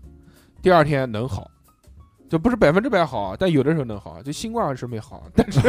[0.63, 1.51] 第二天能好。
[2.31, 4.23] 就不是百分之百好，但有的时候能好。
[4.23, 5.61] 就新冠是没好，但是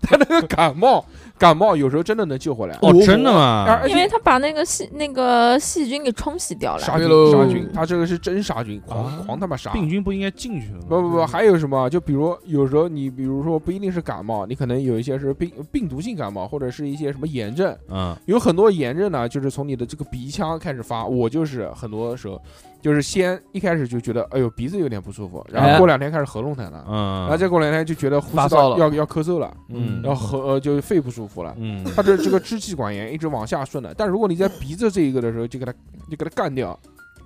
[0.00, 1.04] 他那个感冒，
[1.36, 2.78] 感冒有时候真的能救回来。
[2.82, 3.64] 哦，真的吗？
[3.66, 6.78] 而因为他把那个细那个细菌给冲洗掉了。
[6.80, 9.72] 杀菌杀菌，他这个是真杀菌，狂啊狂他妈杀。
[9.72, 10.82] 病菌不应该进去的吗？
[10.88, 11.90] 不不不，还有什么？
[11.90, 17.76] 就比如有时候你比如说不一定是感冒，你可能有一些是病病毒性感冒，或者是一些什么炎症。
[17.88, 21.04] 嗯有很多炎症呢，就是从你的这个鼻腔开始发。
[21.04, 22.40] 我就是很多时候
[22.80, 31.54] 就是先一开始就觉得哎呦鼻子有点不舒服，然哎后过两天开始喉咙疼了，嗯，然后再过两天就觉得呼吸道要要咳嗽了，嗯，然后喉呃就肺不舒服了。
[31.58, 35.72] 嗯，它这这个支气管炎一直往下顺的，但如果你在鼻子这一个的时候就给它
[36.08, 36.78] 就给它干掉，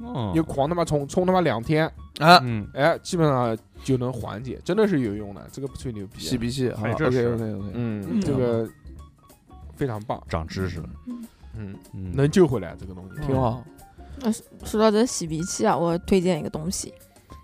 [0.03, 1.87] 哦你就狂他妈冲冲他妈两天，
[2.21, 6.21] 啊，嗯哎，基本上就能缓解，真的是有用的，这个不吹牛逼。
[6.21, 8.67] 吸鼻器，好这事 OK OK，嗯，嗯这个
[9.75, 10.89] 非常棒，长知识了，
[11.55, 13.21] 嗯，嗯，能救回来这个东西。
[13.27, 13.63] 挺好。
[14.65, 16.93] 说到这洗鼻器啊，我推荐一个东西，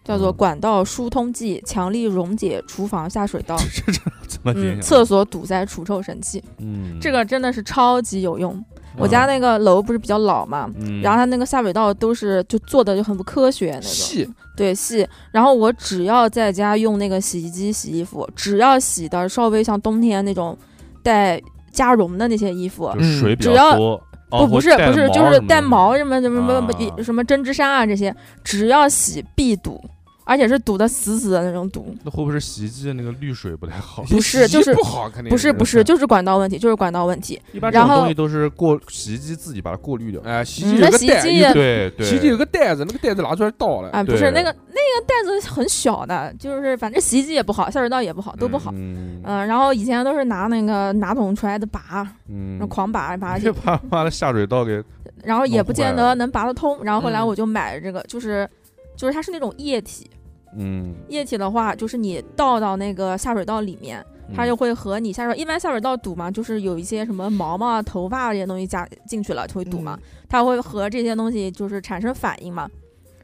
[0.04, 8.64] 叫做嗯管道疏通剂，强力溶解厨房下水道，这这 怎么嗯，厕所堵塞除臭神器，嗯，这个真的是超级有用。
[8.98, 15.06] 我家那个楼不是比较老嘛，嗯，然后它那个下水道都是就做的就很不科学那种，细，对细。
[15.30, 20.56] 然后我只要在家用那个洗衣机洗衣服，只要洗的稍微像冬天那种
[21.02, 21.38] 带
[21.70, 27.02] 加绒的那些衣服，就水比只要较多，哦不不是不是，就是带毛什么什么什么啊。
[27.02, 29.82] 什么针织衫啊这些，只要洗必堵，
[30.28, 31.94] 而且是堵得死死的那种堵。
[32.02, 34.02] 那会不会是洗衣机的那个滤水不太好？
[34.10, 37.40] 不是就是不好，肯定不是不是，就是管道问题，就是管道问题。
[37.52, 40.20] 一般这种然后东西都是过洗衣机自己把它过滤掉。
[40.24, 43.90] 哎，洗衣嗯机有个袋，那洗衣机对对，洗衣机有个袋子，那个袋子拿出来倒了。
[43.90, 48.72] 啊，不是那个那个袋子很小的，就是反正洗衣机也不好，下水道也不好，都不好。
[48.74, 54.82] 嗯嗯，然后以前都是拿那个马桶出来的拔，嗯那，狂拔 拔就把把它下水道给
[55.22, 56.82] 然后也不见得能拔得通。
[56.82, 58.48] 然后后来嗯我就买了这个，就是
[58.96, 60.08] 就是它是那种液体，
[60.56, 60.94] 嗯。
[61.08, 72.68] 液体的话，就是你倒到那个下水道里面，它嗯就会和你下水，一般下水道堵嘛，就是有一些什么毛毛啊、头发啊这些东西加进去了就会堵嘛，它会和这些东西就是产生反应嘛，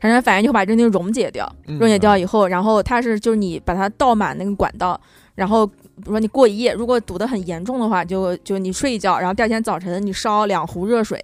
[0.01, 5.01] 产生反应就会把这个东西溶解掉，嗯溶解掉以后，然后它是就是你把它倒满那个管道，
[5.35, 11.19] 然后比如说你过一夜，如果堵得很严重的话，就就你睡一觉，然后第二天早晨你烧两壶热水，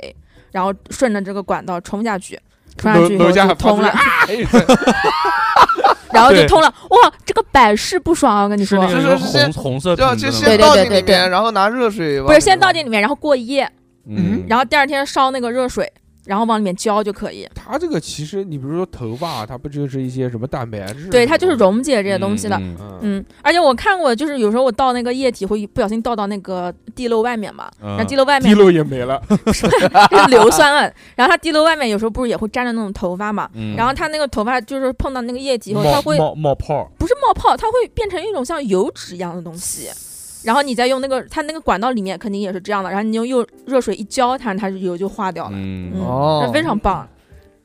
[0.52, 2.38] 然后顺着这个管道冲下去。
[2.76, 3.88] 冲下去以后就通了，
[4.28, 4.36] 哎
[6.12, 6.72] 然后就通了。
[6.90, 8.44] 哇，这个百试不爽啊！
[8.44, 13.70] 我跟你说，是那个是红红色对啊，瓶子的吗就先倒对对对进里面，然后拿热水不是先倒进里面，然后过一夜，
[14.08, 15.92] 嗯，然后第二天烧那个热水，
[16.28, 17.48] 然后往里面浇就可以。
[17.54, 21.08] 它这个其实你比如说头发，它不就是一些什么蛋白质？
[21.08, 22.56] 对，它就是溶解这些东西的。
[22.56, 29.66] 嗯嗯，嗯，而且我看过，就是有时候我倒那个液体会不小心倒到那个地漏外面嘛，嗯然后地漏外面地漏也没了， 是
[30.28, 39.88] 硫酸啊，然后它地漏外面有时候不是也会沾着那种头发嘛，嗯然后它那个头发就是碰到那个液体以后，它会冒冒泡，不是冒泡，它会变成一种像油脂一样的东西。
[40.42, 45.92] 然后你再用那个，它那个管道里面肯定也是这样的，然后你用用热水一浇它，它油就化掉了，嗯。
[45.94, 46.42] 嗯，哦。
[46.44, 47.08] 那非常棒。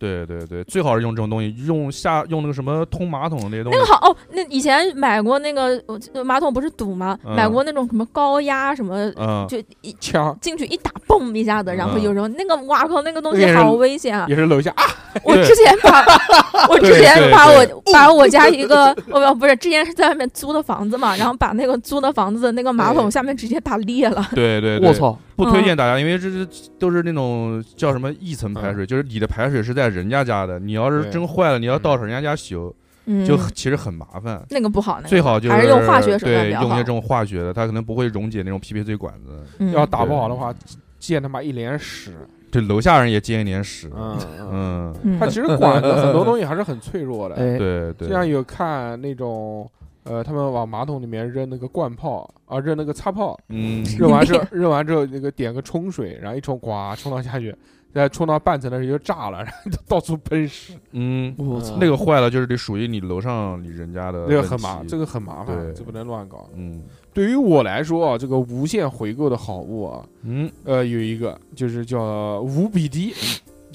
[0.04, 5.82] 对对对，最好是用这种东西，用下用那个什么通马桶那些东西那个，好哦，那以前买过那个
[6.14, 7.18] 呃马桶不是堵吗？
[7.26, 14.26] 嗯买过那种什么高压什么，嗯，就一枪进去一打，嘣一下子，然后嗯有时候那个哇靠，那个东西好危险啊！
[14.30, 14.84] 也是楼下啊，
[15.24, 16.06] 我之前把，
[16.70, 24.26] 我之前把我对把我家一个，我不是之前是在外面租的房子嘛，然后把那个租的房子的那个马桶下面直接打裂了。
[24.34, 26.48] 对对对，我操，不推荐大家，因为这是
[26.80, 32.74] 都是那种叫什么一层排水，就是你的排水是在人家家的，你要是真坏了，你要到人家家修，
[33.06, 34.42] 嗯，就其实很麻烦。
[34.50, 36.86] 那个不好，那个最好就还是用化学手段比较好对用一些这。
[36.86, 39.44] 种化学的，它可能不会溶解那种 PVC 管子。
[39.60, 40.54] 嗯要打不好的话，
[41.00, 42.14] 溅他妈一脸屎。
[42.52, 43.90] 对，楼下人也溅一脸屎。
[43.96, 47.34] 嗯嗯，它其实管子很多东西还是很脆弱的。
[47.34, 49.68] 哎，对对就，像有看那种，
[50.04, 57.56] 呃，他们往马桶里面扔那个灌泡啊，扔那个擦炮，嗯，扔完之后， 扔完之后那个点个冲水，然后一冲，呱，冲到下去，
[57.94, 66.50] 再冲到半层的时候就炸了，然后就到处喷屎，嗯，我操，那个坏了就是得属于你楼上你人家的那个很麻，这个很麻烦，这不能乱搞。
[66.56, 66.82] 嗯。
[67.14, 70.50] 对于我来说啊，这个无限回购的好物啊，嗯。
[70.64, 73.14] 呃，有一个就是叫五比迪，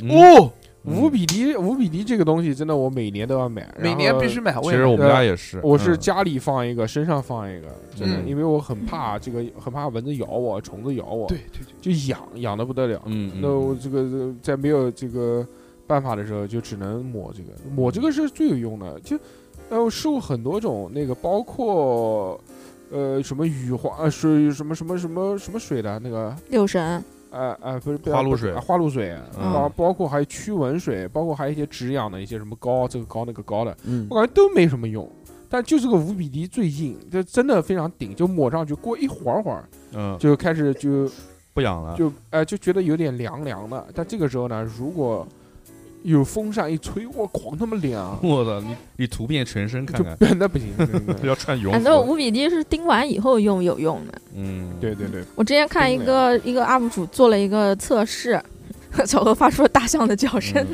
[0.02, 0.10] 嗯。
[0.10, 0.52] 哦，
[0.88, 4.38] 五比迪，五比迪这个东西真的我每年都要买，每年必须。
[4.40, 13.02] 买，其实我们家也是，我是嗯家里放一个，身上放一个，真的，嗯因为我很怕这个，很怕蚊子咬我，虫子咬我，对对对，就痒，痒的不得了。
[13.06, 15.44] 嗯，嗯那我这个这个在没有这个
[15.86, 18.98] 办法的时候，就只能抹这个，抹这个是最有用的。
[19.00, 19.18] 就
[19.68, 22.40] 呃，我试过很多种，那个包括
[22.92, 35.10] 呃什么雨花呃水什么什么什么什么水的那个六神，呃呃不是花露水啊花露水，嗯包包括还有驱蚊水，包括还有一些止痒的一些什么膏，这个膏那个膏的，嗯我感觉都没什么用。
[35.50, 39.64] 但就是个五比迪最硬，就真的非常顶，就抹上去，过一会儿会儿
[39.94, 41.10] 嗯就开始就
[41.54, 43.86] 不痒了，就哎、就觉得有点凉凉的。
[43.94, 45.26] 但这个时候呢，如果
[46.02, 50.68] 有风扇一吹，我狂他妈凉，我操，你你图片全身看看，那不行。
[51.22, 54.20] 要穿羽绒反正，五比滴是钉完以后用有用的。
[54.34, 58.40] 嗯，对对对，我之前看一个一个 UP 主做了一个测试，
[59.04, 60.64] 小何发出了大象的叫声。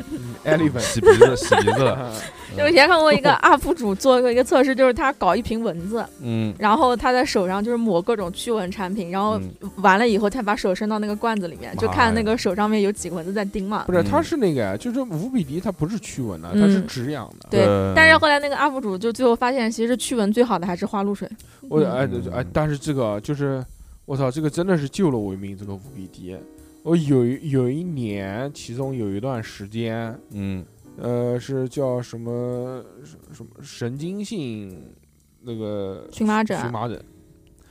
[0.45, 1.79] elephant 洗鼻子洗鼻子。
[1.79, 2.13] 了，
[2.63, 13.93] 我以前看过一个 UP 主做过一个测试，就是他搞一瓶蚊子，嗯然后他在手上就是抹各种驱蚊产品，然后嗯完了以后，他把手伸到那个罐子里面，就看那个手上面有几个蚊子在叮嘛不。
[13.93, 17.47] 是，他是那个，就是五比迪，它不是驱蚊的，嗯它是止痒的。
[17.49, 21.29] 对对但是后来那个 UP 主就最后发现，其实驱蚊最好的还是花露水。
[21.69, 23.63] 我嗯哎对对哎，但是这个就是，
[24.05, 25.57] 我操，这个真的是救了我一命。
[25.57, 26.35] 这个五比迪，
[26.83, 30.63] 我有一有一年，其中有一段时间，嗯
[30.97, 32.83] 呃，是叫什么
[33.31, 34.93] 什么神经性
[35.41, 37.03] 那个荨麻疹荨麻疹，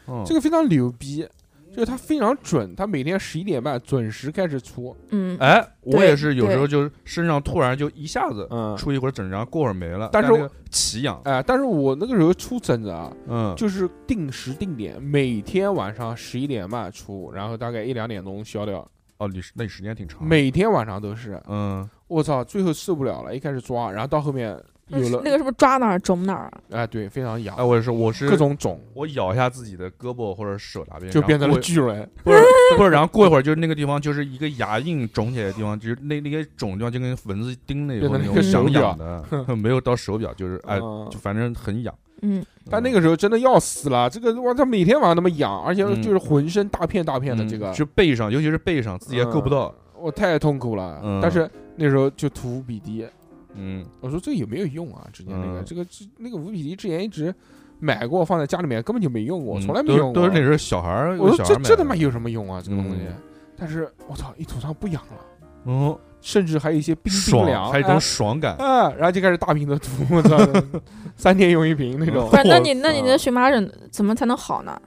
[0.07, 1.27] 嗯，这个非常牛逼，
[1.73, 24.57] 就是它非常准，它每天十一点半准时开始出，嗯，哎，我对也是有时候就身上突然就一下子嗯，出一会儿疹，然后过会儿没了，但是那个奇痒，哎，但是我那个时候出疹子啊，嗯，就是定时定点，每天晚上十一点半出，然后大概一两点钟消掉，哦，你那你时间挺长，每天晚上都是，嗯，我操，最后受不了了，一开始抓，然后到后面
[24.89, 26.53] 有了，那个是不是抓哪儿肿哪儿啊？
[26.73, 32.43] 哎，对，非常痒哎，，我也是，我是各种肿，我咬一下自己的胳膊或者手哪边，就变成了巨人，不是
[32.77, 41.95] 不是，然后过一会儿就是那个地方就是一个牙印肿起来的地方，就是那那些肿的地方就跟蚊子叮那种痒那个手表痒的，没有到手表，就是哎，嗯就反正很痒。
[42.23, 49.75] 嗯，但那个时候真的要死了，这个我操，每天晚上那么痒，而且嗯就是浑身大片大片的嗯这个，就背上，尤其是背上，自己也够不到。
[50.05, 51.01] 我太痛苦了。
[51.03, 53.07] 嗯但是那时候就涂五比滴，
[53.55, 55.07] 嗯我说这有没有用啊？
[55.13, 57.35] 之前那个嗯这个这那个五比滴之前一直
[57.81, 60.23] 买过放在家里面，根本就没用过，嗯从来没用过。
[60.23, 62.61] 都是那时候小孩儿，我说这小孩儿买的这他妈有什么用啊？
[62.63, 63.15] 这个东西嗯，
[63.57, 65.19] 但是我操，一涂上不痒了，
[65.65, 68.57] 嗯，甚至还有一些冰冰爽，凉，还有一种哎爽感。
[68.57, 70.37] 啊，然后就开始大瓶的涂，我操，
[71.17, 74.81] 三天用一瓶那种不，是，那你那你的荨麻疹怎么才能好呢？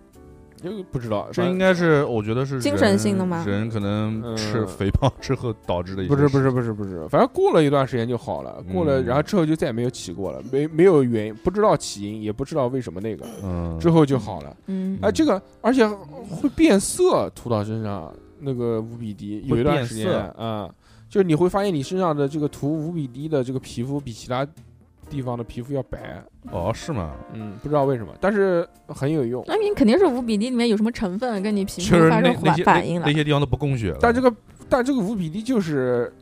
[0.69, 3.43] 就不知道，这应该是，我觉得是精神人性的吗？
[3.47, 14.55] 人可能吃嗯肥胖之后导致的一些不是不是不是不是，反正过了一段时间就好了，过了，嗯然后之后就再也没有起过了，没没有原因，不知道起因，也不知道为什么那个，嗯，之后就好了。
[14.67, 14.97] 嗯。
[15.01, 20.69] 哎，这个而且会变色，涂到身上那个无比滴，有一段时间变啊、
[21.09, 24.45] 就是你会发现你身上的这个涂无比滴的这个皮肤比其他
[25.09, 27.15] 地方的皮肤要白，哦是吗？
[27.33, 29.43] 嗯，不知道为什么，但是很有用。
[29.47, 33.17] 那你肯定是五比滴里面有什么成分跟你皮肤就是发生那那些反反应了那那。
[33.17, 33.97] 些地方都不供血了。
[34.01, 34.33] 但这个
[34.69, 36.13] 但这个五比例就是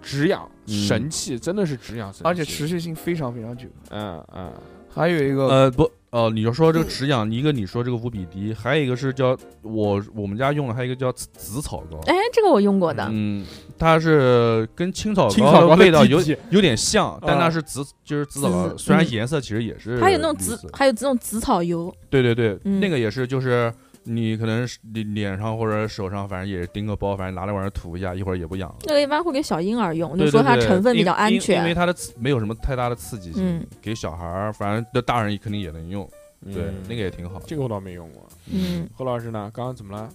[0.00, 3.66] 止痒嗯神器，真的是止痒神器，而且持续性非常非常久。
[3.90, 4.52] 嗯嗯，
[4.88, 11.98] 还有一个，呃不哦，你就说这个止痒，一个你说这个无比滴，还有一个是叫我我们家用的，还有一个叫紫紫草膏。
[12.06, 13.44] 哎，这个我用过的，嗯，
[13.78, 16.18] 它是跟青草膏青草膏的的味道有
[16.50, 23.72] 有点像，但啊它是紫就是紫草膏，虽然嗯颜色其实也是还有那种，紫还有这种紫草油，对对对，嗯那个也是就是。
[24.04, 28.76] 你可能是脸脸上或者手上，反正也是叮个包，反正拿来往上涂一下，一会儿也不痒了。
[28.86, 31.74] 那个一般会给小婴儿用，就对说它对对成分比较安全因因为。
[31.74, 36.08] 它的没有什么太大的刺激性，嗯给小孩儿，反正的大人肯定也能用。
[36.44, 37.40] 对，嗯那个也挺好。
[37.46, 38.26] 这个我倒没用过。
[38.52, 39.50] 嗯，何老师呢？
[39.52, 40.08] 刚刚怎么了？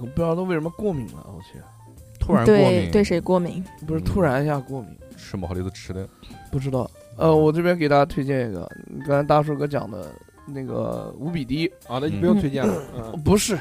[0.00, 1.58] 我不知道他为什么过敏了，我去，
[2.18, 3.62] 突然过对敏，对谁过敏？
[3.86, 6.08] 不是突然一下过敏，吃毛栗子吃的，
[6.50, 6.90] 不知道。
[7.16, 8.66] 呃，我这边给大家推荐一个，
[9.06, 10.10] 刚才大叔哥讲的
[10.46, 12.74] 那个五比滴，啊，那就嗯不用推荐了。
[12.96, 13.58] 嗯，不是，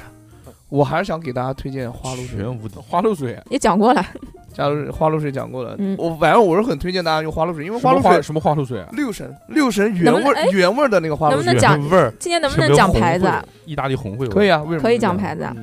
[0.70, 2.38] 我还是想给大家推荐花露水。
[2.38, 2.76] 全无敌。
[2.88, 4.06] 花露水，也讲过了，
[4.54, 8.90] 加入花露水讲过了，嗯我反正我是很推荐大家用花露水，因为花花露水什么花露水啊？
[8.94, 13.44] 六神六神原味能不能哎儿原味儿的那个花露水能不能讲原味儿，今天能不能讲牌子啊？
[13.66, 15.56] 意大利红会可以啊，为什么可以讲牌子啊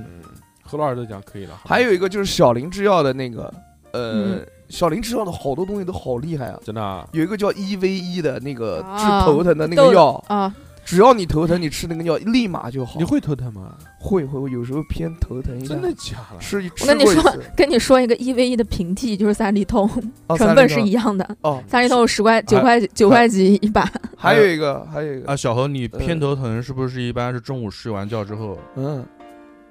[0.65, 1.61] 何老师都讲可以了。
[1.65, 3.53] 还有一个就是小林制药的那个，
[3.93, 6.59] 呃嗯，小林制药的好多东西都好厉害啊。
[6.65, 10.55] 真的啊，有一个叫一 v 一的那个治啊头疼的那个药，啊，
[10.85, 12.99] 只要你头疼，你吃那个药立马就好。
[12.99, 13.75] 你会头疼吗？
[13.99, 16.39] 会会会有时候偏头疼一下，真的假的？
[16.41, 19.89] 吃一吃我跟你说跟你说一个一 v 一的平替就是三里通，
[20.27, 21.63] 哦成本是一样的，哦。
[21.69, 28.59] 三丽痛十块九块九块几一把，还有一个还有一个啊，小何，你呃偏头疼是不是一般是中午睡完觉之后？
[28.77, 29.05] 嗯，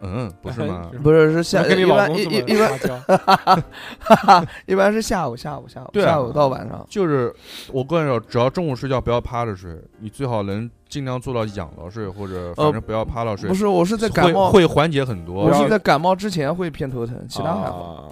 [0.02, 0.90] 嗯，不是吗？
[1.04, 6.86] 不是是下跟你一般一一一般 一般是下午下午下午对啊下午到晚上。
[6.90, 7.34] 就是
[7.72, 15.54] 我个人说，只要中午睡觉不要趴着睡，你最好能尽量做到仰着睡，或者反正不要趴着睡不，是，我是在感会冒，会缓解很多我。
[15.54, 17.78] 是在感冒之前会偏头疼，其他还好。
[17.78, 18.04] 啊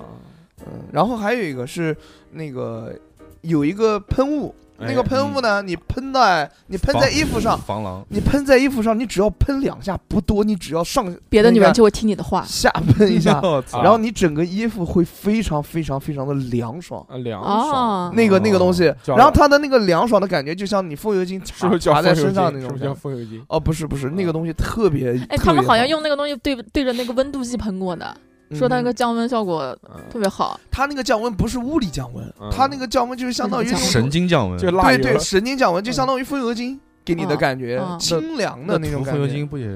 [0.65, 1.95] 嗯，然后还有一个是
[2.31, 2.93] 那个
[3.41, 12.43] 有一个喷雾，那个哎喷雾呢，你喷在你喷在衣服上，防狼，你喷在衣服上，你只要喷两下，不多，你只要上别的女人就会听你的话。
[12.47, 13.41] 下喷一下，
[13.83, 17.05] 然后你整个衣服会非常非常非常的凉爽。
[17.09, 22.93] 啊凉爽，哦，那个那个东西，然后它的那个凉爽的感觉，就像你风油精是不是叫擦擦在风油身上那种精是不是叫。
[22.93, 23.43] 风油精？
[23.47, 25.19] 哦，不是不是，那个东西特别。
[25.29, 28.15] 哎，他们好像用那个东西对对着那个温度计喷过的，
[28.55, 30.59] 说它那个嗯降温效果嗯特别好。
[30.71, 39.33] 它那个降温不是物理降温嗯，它那个降温就是相当于神经降温，对对神经降温，就相当于风油精给你的嗯感觉嗯，清凉的那种感觉风油觉。
[39.33, 39.67] 精不也？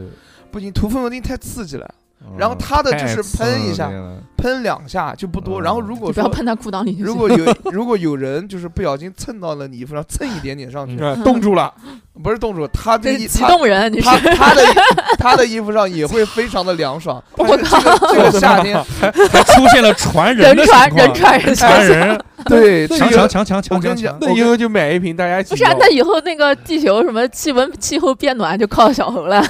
[0.52, 1.96] 不行，涂风油精太刺激了，嗯
[2.38, 3.92] 然后他的就是喷一下
[4.38, 5.62] 喷两下就不多。
[5.62, 5.64] 嗯。
[5.64, 6.98] 然后如果不要喷他裤裆里。
[7.00, 11.24] 如果有 如果有人就是不小心蹭到了你衣服上，蹭一点点上去，嗯。
[11.24, 11.74] 冻住了，
[12.22, 14.62] 不是冻住，他这激动人，他他的
[15.18, 17.24] 他的衣服上也会非常的凉爽。
[17.38, 21.08] 我这个这个夏天， 还出现了传人的人传情况。
[21.08, 21.86] 人传人传。
[21.86, 29.42] 人，对强强强强强强强，那以后就买一瓶，大家一起不是那以后那个地球什么气温气候变暖就靠小猴了，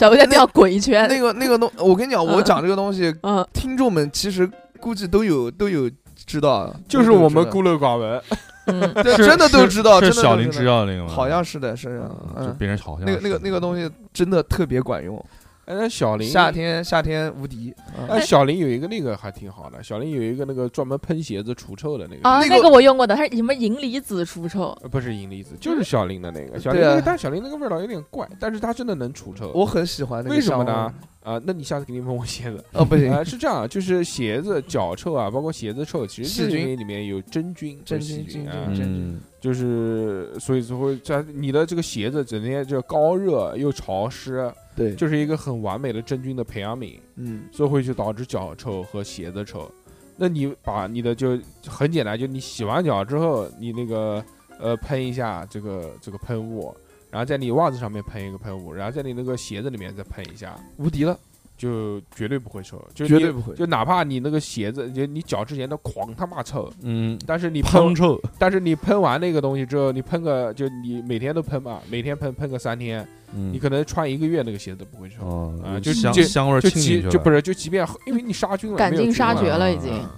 [0.00, 1.06] 小猴在地上滚一圈。
[1.10, 2.44] 那个那个东，我跟你讲，我嗯。
[2.44, 5.90] 讲这个东西，嗯，听众们其实估计都有都有
[6.24, 8.18] 知道，就是我们孤陋寡闻。
[8.64, 11.08] 嗯， 对真的都知道，是真的小林知道药那个吗？
[11.10, 12.14] 好像是的，是的，就
[12.46, 15.22] 嗯，别人好像那个那个那个东西真的特别管用，
[15.70, 17.72] 哎，那小林夏天夏天无敌。
[17.96, 26.58] 嗯哎，小林有一个那个还挺好的，小林有一个那个专门喷鞋子除臭的那个，啊，那个我用过的，它是什么银离子除臭，呃不是银离子，就是小林的那个。
[26.58, 29.52] 小林那个，但小林那个味道有点怪，但是它真的能除臭。
[29.54, 30.92] 我很喜欢那个为什么呢？
[31.22, 32.64] 啊，那你下次肯定问我鞋子。
[32.72, 49.70] 哦，不行，啊，是这样，就是鞋子脚臭啊，包括鞋子臭，其实就是细菌因为里面有真菌，真菌真菌啊菌，真嗯，就是所以就会在你的这个鞋子整天就高热又潮湿，对，就是一个很完美的真菌的培养皿，嗯，所以会去导致脚臭和鞋子臭。
[50.16, 54.22] 那你把你的就很简单，就你洗完脚之后，你那个
[54.58, 56.74] 呃喷一下这个这个喷雾，
[57.10, 61.18] 然后在你袜子上面喷一个喷雾，然后在你那个鞋子里面再喷一下，无敌了，
[61.56, 63.54] 就绝对不会臭，就绝对不会。
[63.54, 73.52] 就哪怕你那个鞋子，就你脚之前都狂他妈臭，嗯，但是你喷喷，臭，但是你喷完那个东西之后，你喷个就你每天都喷嘛，每天喷喷个三天，嗯。
[73.52, 76.70] 你可能穿一个月那个鞋子都不会臭，哦啊就香就香味儿就
[77.10, 79.92] 就不是就即便因为你杀菌了，赶尽杀绝了已嗯经。
[79.92, 80.10] 嗯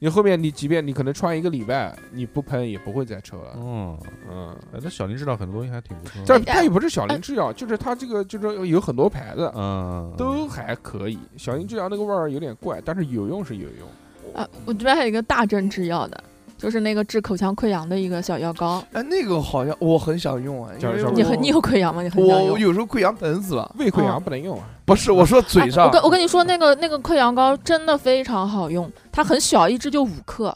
[0.00, 3.50] 你后面你即便你可能穿一个礼拜，你不喷也不会再臭了。
[3.56, 3.98] 哦，
[4.30, 11.18] 嗯，哎那小林制药很多东西还挺不错的，但它也不是小林制药，就是它这个就是有很多牌子嗯，都还可以。
[11.36, 13.88] 小林制药那个味儿有点怪，但是有用是有用。
[14.34, 16.22] 啊，我这边还有一个大正制药的，
[16.58, 18.84] 就是那个治口腔溃疡的一个小药膏。
[18.92, 22.02] 哎，那个好像我很想用啊，因为我叫叫你很你有溃疡吗？
[22.02, 22.52] 你很想用？
[22.52, 23.74] 我有时候溃疡疼死了。
[23.78, 30.54] 胃溃疡不能用啊， 不是，我说嘴哎上我跟我跟你说，那个那个溃疡膏真的非常好用，它很小，一支就五克，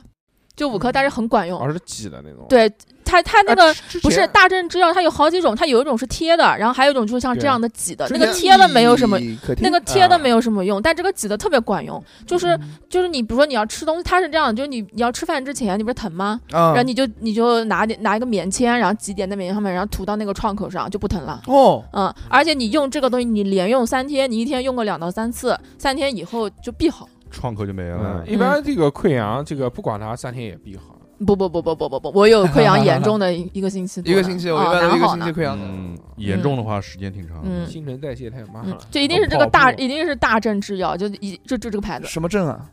[0.56, 1.58] 就五克，但是很管用。
[1.60, 2.44] 而是挤的那种。
[2.48, 2.70] 对
[3.12, 8.08] 它它那啊，个不是大正制药，它有好几种，它有一种是贴的，然后还有一种就是像这样的挤的。
[8.08, 9.18] 那个贴的没有什么，
[9.60, 12.02] 那个贴的啊没有什么用，但这个挤的特别管用。
[12.26, 12.58] 就是
[12.88, 16.40] 就是你比如说你要吃东西，它是这样的，就是你你要吃饭之前，你不是疼吗？
[16.52, 21.42] 啊然后你就你就拿点拿一个棉签，然后挤点在棉签上面，然后涂到那个创口上就不疼了。
[21.46, 27.08] 哦，嗯，而且你用这个东西，你连用三天，你一天用个两到三次，三天以后就闭好。
[27.30, 30.98] 创口就没了嗯，，一般这个溃疡，这个不管它三天也闭好。
[31.18, 35.64] 不不不不不不不，我有溃疡严重的一一个星期， 一个星期，我一啊般都一个星期溃疡的。
[35.64, 42.68] 嗯，严重的话时间挺长，嗯新陈代谢太慢嗯了，，就一定是这个大，一定是大正制药，就一就就这个牌子，什么正啊？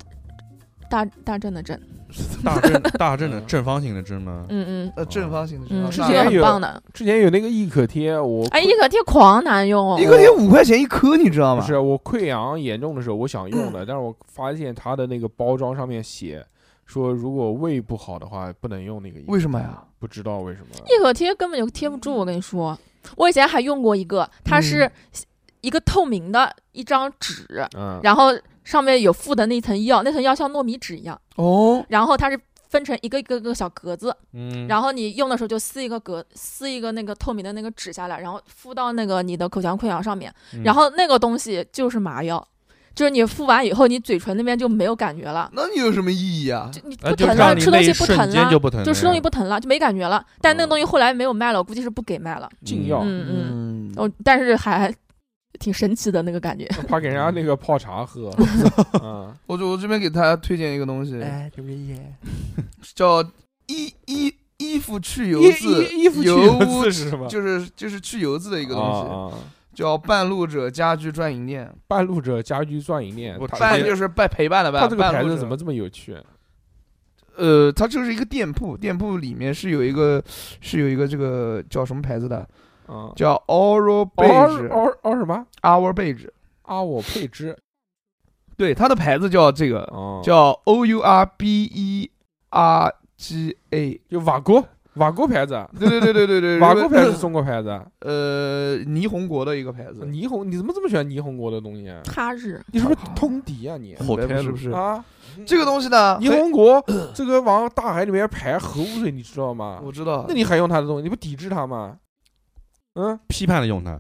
[0.90, 1.80] 大大正的正，
[2.44, 4.44] 大正 大正的正方形的正吗？
[4.50, 5.92] 嗯嗯呃，正方形的嗯，症。
[5.92, 6.82] 之前有很棒的。
[6.92, 11.62] 之前有那个易可贴，我哎，益可贴狂难用哦，一个贴五块钱一颗，你知道吗？
[11.62, 16.44] 不是我溃疡严重的时候，我想用的，但是我发现它的那个包装上面写
[16.90, 19.20] 说，如果胃不好的话，不能用那个。
[19.28, 19.60] 为什么？
[19.60, 19.84] 呀？
[20.00, 20.68] 不知道为什么。
[20.88, 22.76] 一可贴根本就贴不住，我跟你说，
[23.16, 24.90] 我以前还用过一个，它是
[25.62, 27.46] 一个透明的一张纸，
[27.78, 28.32] 嗯，然后
[28.64, 42.48] 上面有附的那层药，那层药像糯米纸一样，哦，然后它是分成一个一个一个小格子，嗯，然后你用的时候就撕一个格，撕一个那个透明的那个纸下来，然后敷到那个你的口腔溃疡上面，嗯然后那个东西就是麻药。
[42.96, 46.70] 就是你敷完以后，你嘴唇那边就没有感觉了，那你有什么意义啊？
[46.74, 50.26] 就你呃不疼了，吃东西不疼了，就不疼，就吃东西不疼了，就没感觉了。
[50.42, 52.50] 但那个嗯东西后来没有卖了，我估计是不给卖了。
[52.66, 54.94] 禁药，嗯嗯，嗯，哦，但是还
[55.60, 56.66] 挺神奇的那个感觉。
[56.88, 58.30] 怕给人家那个泡茶喝。
[59.02, 61.22] 嗯， 我就我这边给大家推荐一个东西，
[62.94, 63.22] 叫
[63.68, 67.28] 衣衣衣服去油渍，衣衣服去油油污渍是什么？
[67.30, 69.34] 就是就是去油渍的一个东西，啊啊
[69.80, 71.74] 叫半路者家居专营店。
[71.88, 74.82] 半路者家居专营店，半就是伴陪伴的伴。
[74.82, 76.18] 他这个半路者牌子怎么这么有趣？
[77.38, 80.22] 呃，它就是一个店铺，店铺里面是有一个
[80.60, 82.46] 是有一个这个叫什么牌子的，
[82.88, 86.30] 啊，叫 Beige 奥奥什么？Our。
[86.64, 87.58] 阿我配置
[88.58, 92.12] 对，它的牌子叫这个，哦，叫 O U R B E
[92.50, 94.02] R G A。
[94.10, 97.70] 就瓦锅瓦锅牌子，啊对对对对对对，瓦锅牌子是中国牌子。
[98.02, 100.06] 呃霓虹国的一个牌子。
[100.06, 102.02] 霓虹，你怎么这么喜欢霓虹国的东西啊？
[102.04, 103.96] 他日，你是不是通敌啊你？
[103.96, 105.04] 后台路不是不是啊，
[105.46, 106.18] 这个东西呢？
[106.20, 106.84] 霓虹国
[107.14, 109.92] 这个往大海里面排核污水，你知道吗我？
[109.92, 111.98] 知道那，你还用它的东西，你不抵制它吗？
[112.96, 113.98] 嗯，批判的用它，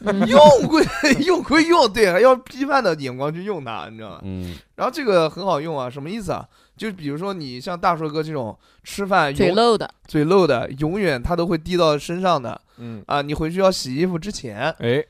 [0.00, 0.84] 嗯 用归
[1.24, 4.20] 用归用，对，还要批判的眼光去用它，你知道吗？
[4.22, 6.46] 嗯，然后这个很好用啊，什么意思啊？
[6.76, 13.22] 就比如说你像大硕哥这种吃饭永嘴漏的，嘴漏的，永远他都会滴到身上的嗯，啊。
[13.22, 15.04] 你回去要洗衣服之前，哎，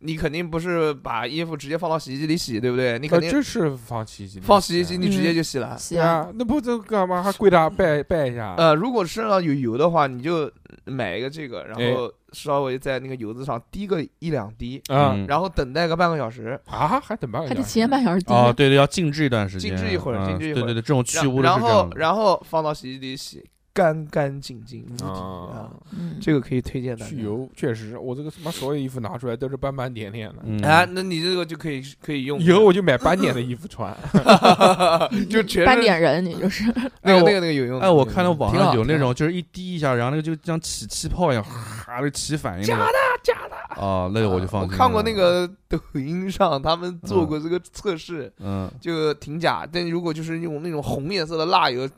[0.00, 2.92] 你肯定不是把衣服直接放到洗衣机里洗，对不对？
[2.94, 5.76] 你你肯定就是放洗衣机放洗衣机，你直接嗯就洗了。
[5.76, 8.54] 洗啊，那不就干嘛还跪着拜拜一下？
[8.56, 10.50] 呃，如果身上有油的话，你就
[10.84, 18.32] 买一个这个，然哎后稍微在那个油渍上滴个一两滴，啊嗯然后等待个半个小时，啊，还等半个还得小时提前半小时滴。
[18.32, 23.44] 哦，对对，要静置一段时间，静置一会儿嗯静置一会儿对对对，这种去污的然后然后放到洗衣机里洗，
[23.78, 25.70] 干干净净无敌啊啊！
[25.96, 27.22] 嗯，这个可以推荐大家去。
[27.22, 30.36] 油确实，我这个什么所有衣服拿出来都是斑斑点点的。
[30.42, 33.96] 嗯哎，那你这个就可以可以用，以后我就买斑点的衣服穿。
[35.30, 36.64] 就全是斑点人，你就是
[37.02, 37.78] 那个那个那个有用。
[37.78, 42.64] 哎，我看到网上有那种就是一滴一下，然后那个就像起气泡一样，哈，就起反应。
[42.66, 43.80] 假的，假的。
[43.80, 44.74] 哦，那个我就放心了。
[44.74, 49.64] 我看过那个抖音上他们做过这个测试，嗯，就挺假。
[49.70, 51.90] 但如果就是用那种红颜色的蜡油，你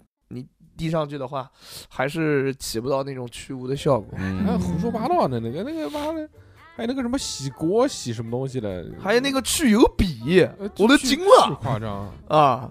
[0.81, 1.51] 滴上去的话，
[1.89, 4.17] 还是起不到那种去污的效果。
[4.17, 6.27] 还有嗯，胡说八道的那个那个妈的，
[6.75, 12.11] 还有那个什么洗锅洗什么东西的，还有那个去油笔，呃我都巨惊了夸张。
[12.29, 12.71] 啊！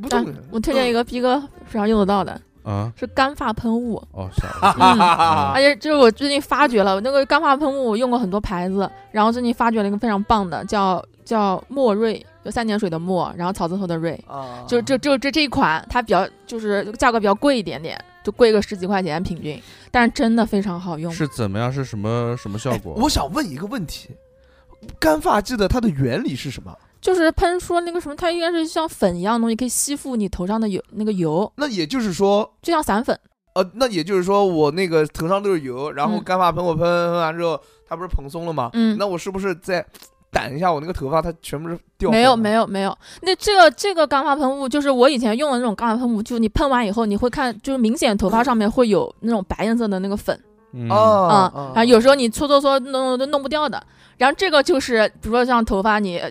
[0.00, 0.08] 不
[0.50, 3.96] 我推荐一个逼哥非常用得到的，啊，是干发喷雾。
[4.12, 19.60] 哦，吓我一跳嗯，啊而且就是我最近发掘了那个干发喷雾，我用过很多牌子，然后最近发掘了一个非常棒的，叫叫墨瑞，就三点水的墨，然后草字头的瑞，啊，就就就这这一款，它比较就是价格比较贵一点点，就贵个十几块钱平均，
[19.90, 21.12] 但是真的非常好用。
[21.12, 21.70] 是怎么样？
[21.70, 22.94] 是什么什么效果？
[22.94, 24.10] 我想问一个问题，
[24.98, 26.74] 干发剂的它的原理是什么？
[27.00, 33.18] 就是喷说那个什么，它应该是像粉一样的东西，可以吸附你头上的油那个油，那也就是说，就像散粉。
[33.54, 37.58] 呃，那也就是说，我那个头上都是油，然后嗯干发喷我喷喷完之后，
[37.88, 38.70] 它不是蓬松了吗？
[38.74, 39.84] 嗯，那我是不是再
[40.36, 42.10] 掸一下我那个头发，它全部是掉？
[42.10, 50.38] 没有没，有没有，那这个这个干发喷雾就是我以前用的那种干发喷雾，就你喷完以后，你会看，就是明显头发上面会有那种白颜色的那个粉
[50.72, 53.82] 嗯哦啊、哦然后有时候你搓搓搓弄都弄不掉的。
[54.18, 56.30] 然后这个就是，比如说像头发你、呃、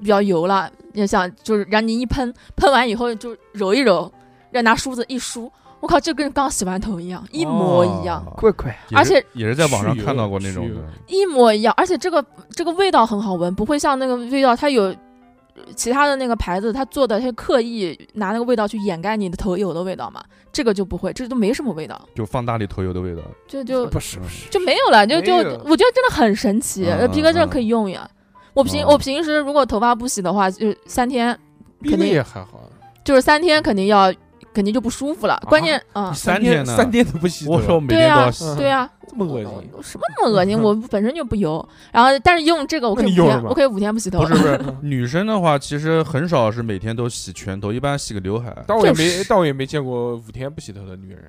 [0.00, 4.10] 比较油了，你想就是让你一喷，喷完以后就揉一揉，
[4.50, 5.50] 让拿梳子一梳，
[5.82, 20.22] 我靠，就跟刚洗完头一样，一模一样，哦快快，也是而且也是在网上看到过那种的，一模一样，而且这个这个味道很好闻，不会像那个味道，它有呃其他的那个牌子，它做的它刻意拿那个味道去掩盖你的头油的味道嘛，
[20.52, 23.20] 这个就不会，这都没什么味道，就放大你头油的味道。
[23.48, 28.08] 就就不是不是，就没有了，就就我觉得真的很神奇，皮革真的嗯可以用呀。
[28.54, 31.36] 我平嗯我平时如果头发不洗的话，就三天
[31.82, 32.70] 肯定也还好，
[33.02, 34.12] 就是三天肯定要
[34.52, 36.76] 肯定就不舒服了，关键啊三天呢？
[36.76, 39.48] 三天都不洗头，我说对呀天都要洗，嗯对呀，这么恶心，
[39.82, 40.58] 什么那么恶心？
[40.62, 44.20] 我本身就不油，然后但是用这个我可以用我可以五天不洗头。
[44.20, 48.54] 不是不是， 女生的话其实很少是每天都洗全头，一般洗个刘海。
[48.66, 51.20] 但我也没，但我也没见过五天不洗头的女人。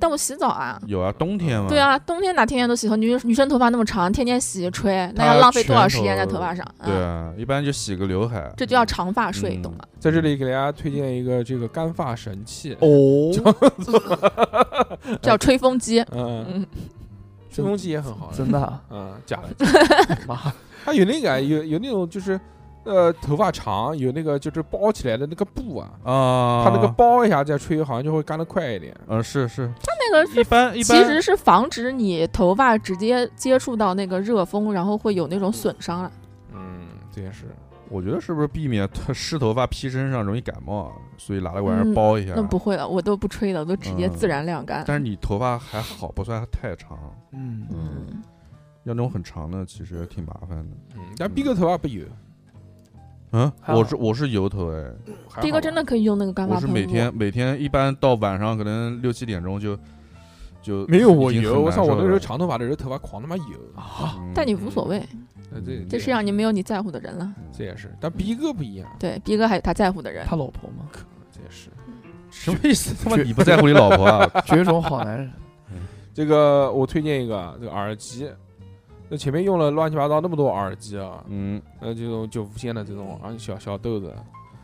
[0.00, 0.80] 但我洗澡啊。
[0.86, 1.68] 有啊，冬天嘛。
[1.68, 2.96] 对，啊，冬天哪天天都洗头？
[2.96, 6.66] 女女生头发那么长，天天洗吹，那要浪费多少时间在头头发上？
[6.84, 8.50] 对嗯，啊，一般就洗个刘海。
[8.56, 9.84] 这就叫长发睡，嗯懂吗？
[9.98, 13.30] 在这里给大家推荐一个这个干发神器，哦，
[15.20, 16.00] 叫吹风机。
[16.12, 16.66] 嗯，嗯，
[17.52, 19.66] 吹风机也很好，真的啊，嗯，假的，
[20.26, 20.52] 妈，
[20.84, 22.40] 它有那个有有那种就是。
[22.84, 28.96] 呃，头发长有那个就是包起来的那个布啊，啊，它那个包一下再吹，好像就会干得快一点。
[29.06, 36.12] 嗯是是，它那个是一般一般其实是防止你头发直接接触到那个热风，然后会有那种损伤了。
[36.54, 37.44] 嗯，这也是。
[37.90, 42.34] 我觉得是不是避免它湿头发披身上容易感冒啊，所以拿来玩意儿嗯包一下。
[42.36, 44.84] 那不会了，我都不吹的，我都直接嗯自然晾干。
[44.86, 46.96] 但是你头发还好，不算太长。
[47.32, 48.22] 嗯，嗯，
[48.84, 50.76] 要那种很长的，其实挺麻烦的。
[50.94, 52.04] 嗯，但逼哥头发不油，
[53.32, 54.84] 嗯，我是我是油头哎，
[55.40, 56.78] 逼哥真的可以用那个干发我是喷雾。
[56.78, 59.78] 每天每天一般到晚上可能六七点钟就
[60.60, 61.60] 就没有我已经很油。
[61.62, 63.44] 我操，我那时候了长头发的时候头发狂他妈油。
[63.76, 64.98] 嗯但你无所谓，
[65.52, 67.32] 呃，这这世界上你没有你在乎的人了。
[67.56, 70.26] 这也是，但逼哥不一样，对，逼哥还有他在乎的人。
[70.26, 70.86] 他老婆吗？
[71.32, 71.68] 这也是。
[72.30, 72.94] 什么意思？
[73.02, 74.28] 他妈你不在乎你老婆啊？
[74.46, 75.30] 绝种好男人，
[76.14, 78.28] 这个我推荐一个这个耳机，
[79.10, 84.14] 那前面用了乱七八糟那么多耳机啊，嗯，那，这种就无线的这种啊小小豆子，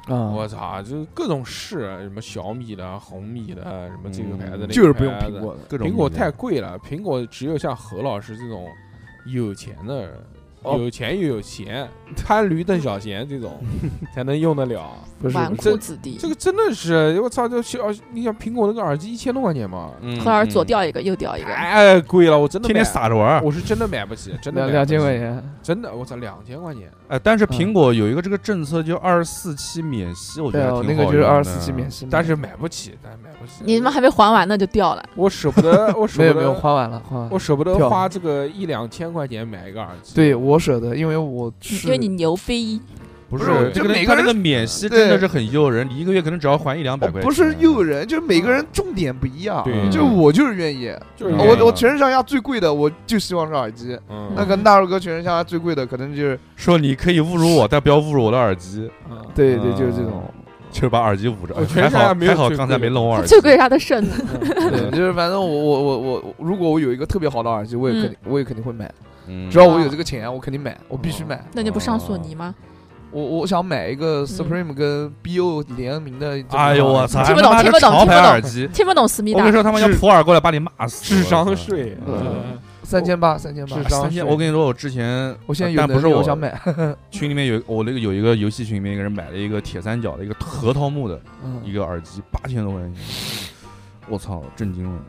[0.06, 8.68] 啊，我操，就是各种试，什么小米的、红米的，什么这个牌子、那个就是不用牌子苹果的，各种苹果太贵了，苹果只有像何老师这种
[9.26, 10.22] 有钱的人，哦
[10.78, 13.52] 有钱又有闲，贪驴邓小闲这种
[14.14, 14.90] 才能用得了。
[15.18, 17.78] 不是纨绔子弟这，个真的是，我操，这小，
[18.12, 21.46] 你想苹果那个耳机一千多块钱嘛，嗯何老师左嗯掉一个，右掉一个。
[21.46, 23.40] 太贵了，我真的天天买撒着玩儿。
[23.42, 33.52] 我是真的买不起，真的两两买不起千块钱，真的，我操，两千块钱，哎，但是苹果有一个这个政策，就二十四期免息，我觉得挺那个就是用二十四期免息嘛，但是买不起，但是买不起。
[33.64, 37.30] 你他妈还没还完呢就掉了，我舍不得，我舍不得，花完了，花完了。
[37.32, 40.14] 我舍不得掉花这个一两千块钱买一个耳机。
[40.14, 42.80] 对我舍得，因为我是因为你牛逼。
[43.28, 49.66] 不不是是这个每个人个免息真的是很诱人，你一个月可能只要还一两百块不是诱人，就是每个人重点不一样。
[49.90, 53.98] 就我就是愿意，嗯就是我我全身上下最贵的，我就希望是耳机。
[54.08, 60.22] 嗯，那个大肉哥全身上下最贵的，可能就是说你可以侮辱我，但不要侮辱我的耳机， 嗯对对，就是这种。
[60.68, 61.54] 就是把耳机捂着。
[61.66, 63.28] 还好还好，刚才没弄我耳机。
[63.28, 64.04] 最贵是他的肾，
[64.70, 68.92] 对，就是反正我我我我，如果我有一个特别好的耳机，我也肯嗯定我也肯定会买。
[69.28, 71.44] 嗯只要我有这个钱，我肯定买，我必须买。
[71.52, 72.54] 那你不上索尼吗？
[73.12, 76.42] 我我想买一个 Supreme 跟 BO 联名的。
[76.50, 77.24] 哎呦我操！
[77.24, 78.68] 听不懂听不懂听不懂耳机。
[78.74, 81.04] 听不懂思密达我跟你，说，他们要普洱过来把你骂死。
[81.04, 81.96] 智商税，
[82.82, 83.82] 三千八，三千八智。
[83.88, 86.60] 商三千，税我跟你说，我之前我现在有但不是我我想买。
[87.10, 91.14] 群里面有我那个有一个游戏群里面一个人买了一个铁三角的一个核桃木的
[91.64, 92.92] 一嗯，个耳机，八千多块钱，
[94.08, 95.00] 我操，震惊了！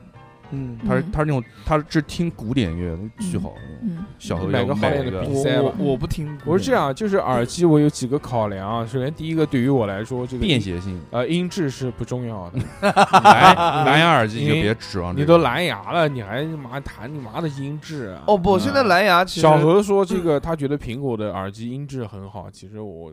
[0.51, 3.53] 嗯，他是嗯他是那种他是听古典乐，巨好。
[3.81, 8.87] 嗯，小何买个好点的笔我塞吧我我不听，我是这，样，就是耳机我有几个考量。
[8.87, 12.59] 首先第一个，对于我来说，这个便携性，呃音质是不重要的。
[13.21, 18.23] 蓝蓝牙耳机你就别指望你都蓝牙了，你还妈谈你妈的音质啊？
[18.27, 23.11] 哦不，嗯现在蓝牙其实小何说这个他觉得苹果的耳机音质很好，其实我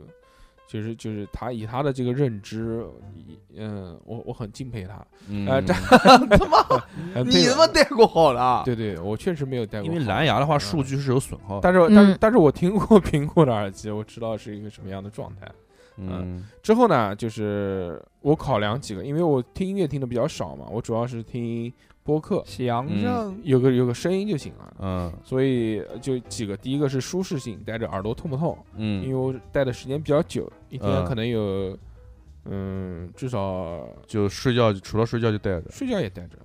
[0.66, 2.84] 其实就是他以他的这个认知，
[3.54, 5.04] 嗯，我我很敬佩他。
[5.28, 5.72] 嗯呃这
[6.36, 11.60] 他妈你他妈戴过好了啊，对对，我确实没有戴过，因为蓝牙的话数据是有损耗的。
[11.62, 15.50] 但是但是嗯但是我听过苹果的耳机，我知道是一个什么样的状态。
[15.96, 21.72] 嗯之后呢，就是我考量几个，因为我听音乐听的比较少嘛，我主要是听
[22.04, 24.76] 播客，墙上有个有个声音就行了。
[24.78, 25.12] 嗯。
[25.24, 28.56] 所以呃就几个，第一个是舒适性，戴着耳朵痛不痛？
[28.76, 29.02] 嗯。
[29.02, 31.04] 因为嗯，我戴的时间比较久，一天嗯。
[31.06, 31.76] 可能有，
[32.44, 36.36] 嗯，至少就睡觉除了睡觉就戴着，睡觉也戴着，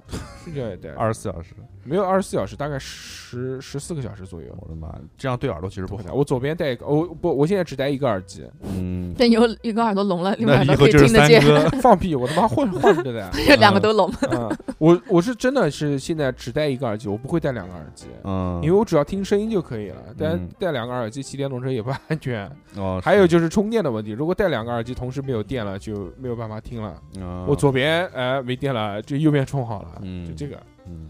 [0.43, 1.53] 睡觉也戴着，二十四小时。
[1.86, 4.47] 没有二十四小时，大概十十四个小时左右。
[4.60, 6.03] 我的妈，这样对耳朵其实不好。
[6.03, 11.78] 不会戴我左边戴一个，我不，我现在只戴一个耳机，嗯，但有一个耳朵聋了，另外那以耳朵可以后就是三听得见，哥。
[11.82, 13.32] 放屁，我他妈混混着戴。
[13.47, 14.12] 就 两个都聋。
[14.30, 20.03] 嗯，我我是真的是现在只戴一个耳机，我不会戴两个耳机，嗯，因为我只要听声音就可以了。
[20.18, 22.47] 但嗯戴两个耳机骑电动车也不安全。
[22.76, 26.93] 哦，还有就是充电的问题，如果戴两个耳机同时没有电了，就没有办法听了。
[27.18, 30.61] 嗯我左边哎没电了，就右边充好了，嗯就这个。
[30.87, 31.07] 嗯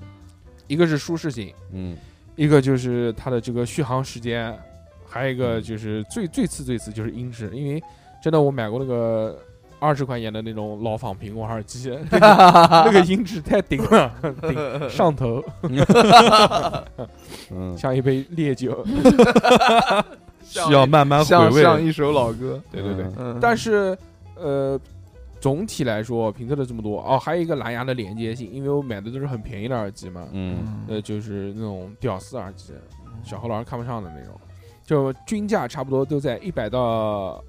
[0.67, 1.97] 一个是舒适性，嗯
[2.35, 4.55] 一个就是它的这个续航时间，
[5.07, 7.81] 还有一个就是最最次最次就是音质，因为
[8.21, 9.39] 真的我买过那个
[9.79, 12.27] 二十块钱的那种老仿苹果耳机， 那个
[12.85, 14.53] 那个音质太顶了，顶
[14.89, 15.43] 上头，
[17.49, 18.85] 嗯，像一杯烈酒。
[20.43, 21.61] 需要慢慢回像味。
[21.63, 23.97] 像一首老歌，对对对，嗯嗯，但是
[24.35, 24.79] 呃。
[25.39, 32.73] 总体来说，评测了这么多哦，还有一个蓝牙的连接性，因为我买的都是很便宜的耳机嘛，嗯呃，就是那种屌丝耳机，
[33.23, 34.33] 小何老师看不上的那种，
[34.83, 37.43] 就均价差不多都在一百到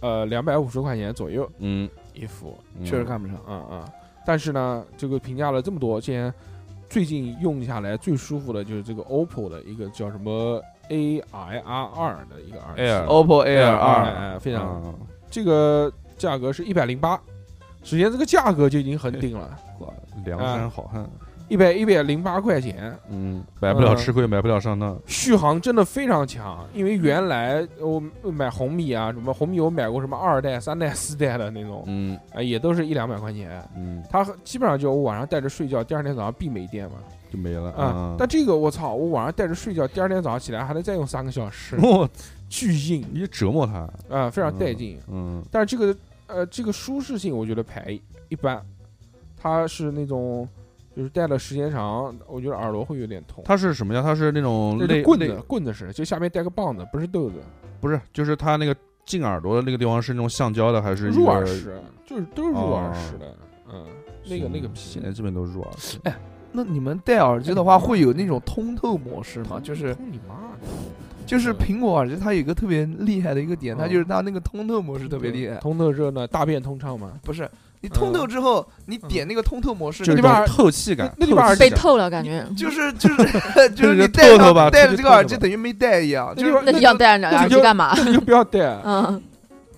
[0.00, 2.84] 呃两百五十块钱左右嗯，一副，嗯。
[2.84, 3.84] 确实看不上，嗯嗯。
[4.26, 6.32] 但是呢，这个评价了这么多，现在
[6.88, 12.82] 最近用下来最舒服的就是这个 OPPO 的一个叫什么 AIR 二的一个耳机。
[13.08, 14.94] OPPO Air 二二，哎哎非常嗯
[15.30, 17.20] 这个价格是一百零八，
[17.86, 19.86] 首先这个价格就已经很顶了， 哇
[20.24, 21.08] 梁山好汉，
[21.46, 24.98] 一百一百零八块钱，嗯，买不了吃亏，买不了上当。
[25.06, 32.18] 续航真的非常强，因为原来我买红米啊，什么红米我买过什么二代、三代、四代的那种，嗯。
[32.34, 33.62] 啊，也都是一两百块钱。
[33.76, 36.96] 嗯，它基本上就我晚上带着睡觉，第二天早上必没电嘛。
[37.30, 42.08] 就没了啊，但这个我操，我晚上带着睡觉，第二天早上起来还能再用三个小时， 我
[42.48, 44.98] 巨硬你折磨它，啊，非常带劲。
[45.08, 45.40] 嗯。
[45.50, 45.96] 但是这个
[46.26, 47.98] 呃，这个舒适性我觉得排
[48.28, 48.64] 一般，
[49.36, 50.48] 它是那种
[50.96, 53.44] 就是戴的时间长，我觉得耳朵会有点痛。
[53.46, 54.02] 它是什么呀？
[54.02, 57.36] 它是那种棍子，棍子式，就下面带个棒子，不是豆子。
[57.80, 58.74] 不是，就是它那个
[59.04, 63.36] 进耳朵的那个地方是那种橡胶的，还是一个入耳式，就是都是入耳式的，
[63.72, 63.86] 嗯，
[64.28, 65.98] 那个那个现在基本都是入耳式。
[66.04, 66.16] 哎
[66.52, 69.60] 那你们戴耳机的话会有那种通透模式吗？
[69.62, 70.66] 就是通你妈的，
[71.26, 75.56] 就是苹果耳机它有一个特别厉害的一个点，它嗯就是它那个通透模式特别厉害。
[75.56, 77.12] 通透热呢，大便通畅嘛。
[77.22, 77.48] 不是
[77.80, 83.16] 你通透之后，你点那个通透模式，就是一那地方种透气感，那地方被透气感透了感觉，就是就是
[83.74, 87.94] 就是你戴上戴着这个耳机等于没戴一样，就是那你要戴着耳机干嘛？
[88.06, 89.22] 你就不要戴，嗯，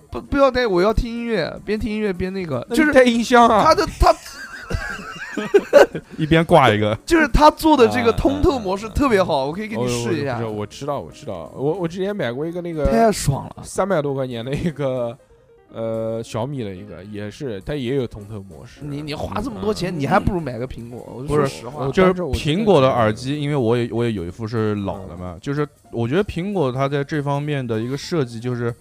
[0.09, 3.63] 不不要戴，我要听音乐，边听音乐边那个，就是带音箱啊。
[3.63, 4.15] 它的它
[6.17, 13.63] 一边挂一个， 就是他做的这个啊通透模式特别好，我可以给哦你试一下不是，，我知道，我知道，我我之前买过一个那个太爽了。
[13.63, 15.17] 三百多块钱的一个
[15.73, 18.81] 呃小米的一个，也是它也有通透模式。
[18.81, 21.05] 你你花这么多钱，你还不如买个苹果。
[21.15, 28.73] 我不是说实话，就是苹果的耳机，因为我也我也有一副是老的嘛，就是我觉得苹果它在这方面的一个设计，就是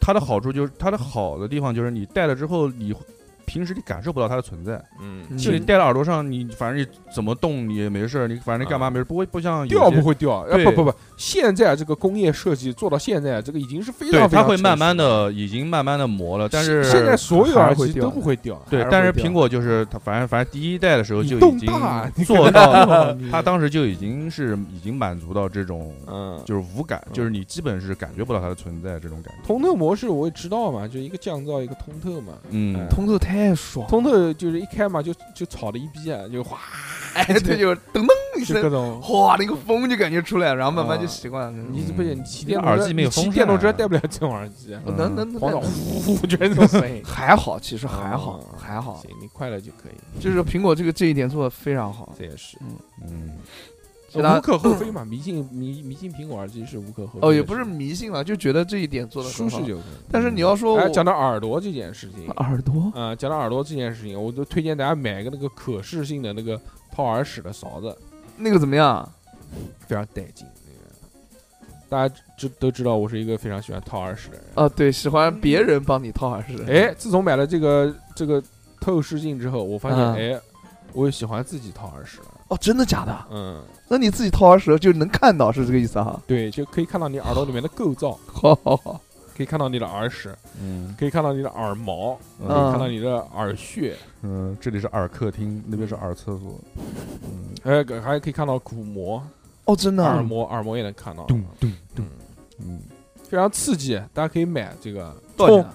[0.00, 2.94] 它的好处就是它的好的地方就是你戴了之后，你
[3.46, 18.60] 平时你感受不到它的存在，嗯，嗯就你戴在耳朵上，你反正你怎么动你也没事儿，你反正你干嘛没事，不会不像掉不会掉，不不不，现在这个工业设计做到现在，这个已经是非，常非常它会慢慢的已经慢慢的磨了，但是现在所有耳机都不会掉。
[18.68, 27.12] 对但是苹果就是它，反正反正第一代的时候就已经大你做到，你 它当时就已经是已经满足到这种嗯，就是无感，嗯。
[27.12, 29.46] 就是你基本是感觉不到它的存在这种感觉。
[29.46, 32.32] 通透模式我也知道嘛，就一个降噪一个通透嘛。
[32.50, 33.86] 嗯，通透太爽。
[33.88, 36.58] 通透就是一开嘛就就吵的一逼啊，就哗，
[37.14, 38.06] 哎，对，就噔噔
[38.36, 39.00] 噔就各种。
[39.00, 41.64] 哗，那个风就感觉出来，然后慢慢就啊习惯了。
[41.70, 47.02] 你不行，你骑电嗯耳动车你机没有风骑电动车带不了这种耳机，哦能能能黄岛能呼呼就是这种声音。
[47.06, 52.14] 还好，其实还好哦，还好，行，你快乐就可以，就是苹果这个这一点做的非常好。
[52.18, 52.56] 这也是
[53.02, 53.32] 嗯，
[54.16, 55.04] 无可厚 非嘛。
[55.04, 57.28] 迷信迷迷信苹果耳机是无可厚非。
[57.28, 59.82] 哦，也不是迷信了，就觉得这一点做的舒适就可以。
[60.10, 66.60] 但是你要说讲到耳朵这件事情， 耳朵，啊，讲到耳朵这件事情，我就推荐大家买一个那个可视性的那个
[66.92, 67.96] 掏耳屎的勺子，
[68.36, 69.08] 那个怎么样？
[69.86, 70.46] 非常带劲。
[70.66, 70.94] 那个
[71.88, 74.44] 大家知都知道，我是一个非常喜欢掏耳屎的人。
[74.54, 76.56] 哦，对，喜欢别人帮你掏耳屎。
[76.68, 78.42] 哎，自从买了这个这个
[78.80, 80.40] 透视镜之后，我发现，嗯哎，
[80.92, 82.26] 我也喜欢自己掏耳屎了。
[82.48, 83.26] 哦，真的假的？
[83.30, 86.20] 嗯，那你自己掏耳屎就能看到，是这个意思哈？
[86.26, 89.00] 对，就可以看到你耳朵里面的构造，好好好，
[89.36, 96.58] 可以看到你的耳屎，嗯可以看到你的耳毛，可以嗯看到你的耳穴，嗯，这里是耳客厅，那边是耳厕所。
[97.22, 99.22] 嗯，哎，还可以看到鼓膜、
[99.66, 101.24] 哦，真的啊耳膜，耳膜也能看到。
[101.26, 102.04] 咚咚咚，
[102.58, 102.80] 嗯，嗯，
[103.22, 105.74] 非常刺激，大家可以买这个，多少钱啊？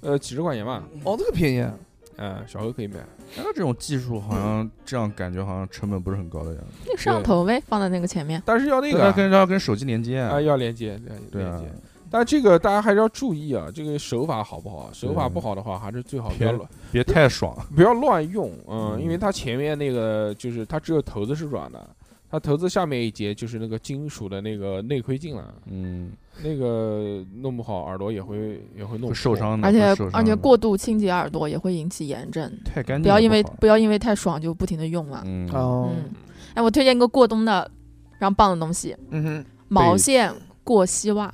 [0.00, 1.74] 呃，几十块钱吧，哦，这个便宜啊。
[2.16, 2.96] 嗯，小何可以买。
[3.36, 6.66] 那这种技术好像这样感觉好像成本不是很高的样子。
[6.86, 8.42] 那个摄像头呗，放在那个前面。
[8.44, 10.40] 但是要那个那啊跟要跟手机连接啊，啊。
[10.40, 11.78] 要连接，连对啊连接。，
[12.10, 14.90] 但这个大家还是要注意啊，这个手法好不好？
[14.92, 17.56] 手法不好的话，还是最好不要别乱别太爽。
[17.74, 21.88] 不要乱用，嗯，嗯因为它前面那个就是它只有头子是软的，
[22.28, 26.10] 它头子下面一节就是那个金属的那个内窥镜了，嗯，
[26.42, 29.34] 那个弄不好耳朵也会也会弄受。
[29.36, 35.22] 伤的，而且而且过度清洁耳朵也会引起炎症，太干净了不要因为不要因为太爽就不停的用了。
[35.24, 36.10] 嗯哦，嗯，
[36.54, 37.70] 哎，我推荐一个过冬的
[38.12, 40.32] 非常棒的东西，嗯哼，毛线
[40.64, 41.32] 过膝袜，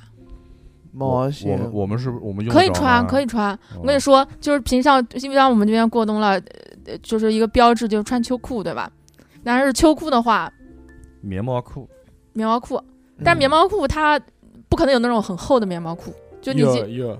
[0.91, 3.25] 毛我线们我们是我们用可以穿，可以。
[3.25, 3.53] 穿。
[3.53, 6.41] 哦我跟你说，就是平常因为像我们这边过冬了，
[6.85, 8.91] 呃，就是一个标志就是穿秋裤，对吧？
[9.43, 10.51] 但是秋裤的话，
[11.21, 11.87] 棉毛裤，
[12.33, 12.81] 棉毛裤，
[13.23, 14.36] 但棉毛裤它不
[14.77, 17.17] 可能有那种很厚的棉毛裤，就你有有，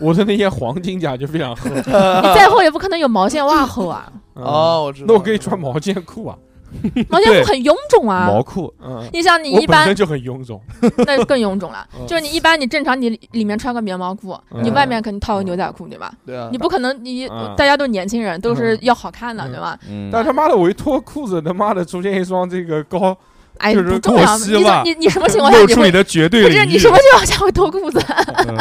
[0.00, 1.82] 我的那些黄金甲就非常厚，你
[2.34, 4.44] 再厚也不可能有毛线袜厚啊，嗯。
[4.44, 5.06] 哦，，我知道。
[5.08, 6.38] 那我可以穿毛线裤啊，
[7.10, 8.26] 毛线裤很臃肿啊。
[8.28, 10.60] 毛裤，嗯，你像你一般就很臃肿，
[11.06, 11.86] 那更臃肿了。
[11.98, 16.12] 嗯，就是你一般你正常你里面穿个棉毛裤，你嗯外面肯定套个牛仔裤，对吧？
[16.24, 17.54] 对啊，你不可能你嗯。
[17.56, 18.78] 大家都年轻人，都是嗯。
[18.82, 19.50] 要好看的，嗯。
[19.50, 19.78] 对吧？
[19.88, 23.16] 嗯，但他妈的我一脱裤子，他妈的出现一双这个高，
[23.58, 24.36] 哎，就是不重要。
[24.84, 25.68] 你你你什么情况下你会？
[25.68, 26.64] 露出你的绝对不是。
[26.64, 28.00] 你什么情况下会脱裤子？
[28.48, 28.56] 嗯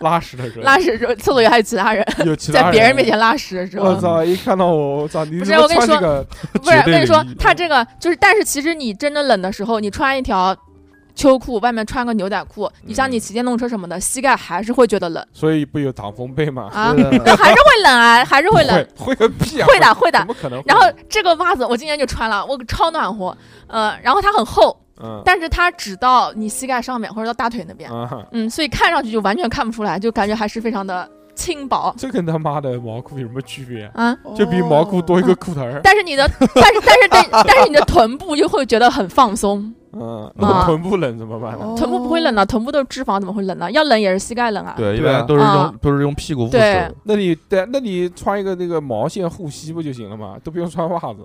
[0.00, 4.22] 拉屎的时候，拉屎的时候，厕所里还有其他人，有其 他在别人面前拉屎的时候我，操！
[4.22, 5.24] 一看到我，我操！
[5.24, 5.96] 你不是我跟你说
[6.52, 10.54] 不是我跟你说，他这个就是，但是其实你真的冷的时候，你穿一条
[11.16, 16.70] 秋裤，外面穿个牛仔裤，你像你骑电动车什么的，膝盖还是会觉得冷所以不有挡风被吗？
[16.72, 17.04] 啊，那
[17.36, 19.66] 还是会冷啊，还是会冷，会个屁啊！
[19.66, 20.26] 会的会的怎。
[20.28, 20.62] 么可能？
[20.66, 23.36] 然后这个袜子我今年就穿了，我超暖和，
[23.66, 33.90] 呃，然后它很厚，嗯，但是它只到你膝盖上面或者到大腿那边，啊，嗯，所以看上去就完全看不出来，就感觉还是非常的轻薄这跟他妈的毛裤有什么区别？
[33.94, 34.14] 啊。
[34.36, 35.80] 就比毛裤多一个裤头儿。
[35.82, 41.64] 但是你的， 但是但是但，但是你的臀部又会觉得很放松，嗯， 啊那臀部冷怎么办呢？
[41.64, 43.70] 哦臀部不会冷的，臀部都是脂肪，怎么会冷呢？
[43.70, 44.74] 要冷也是膝盖冷啊。
[44.76, 46.94] 对，一般都是啊用都是用屁股捂对手。
[47.04, 50.36] 那你对，那你穿一个那个毛线护膝不就行了吗？
[50.42, 51.20] 都不用穿袜子。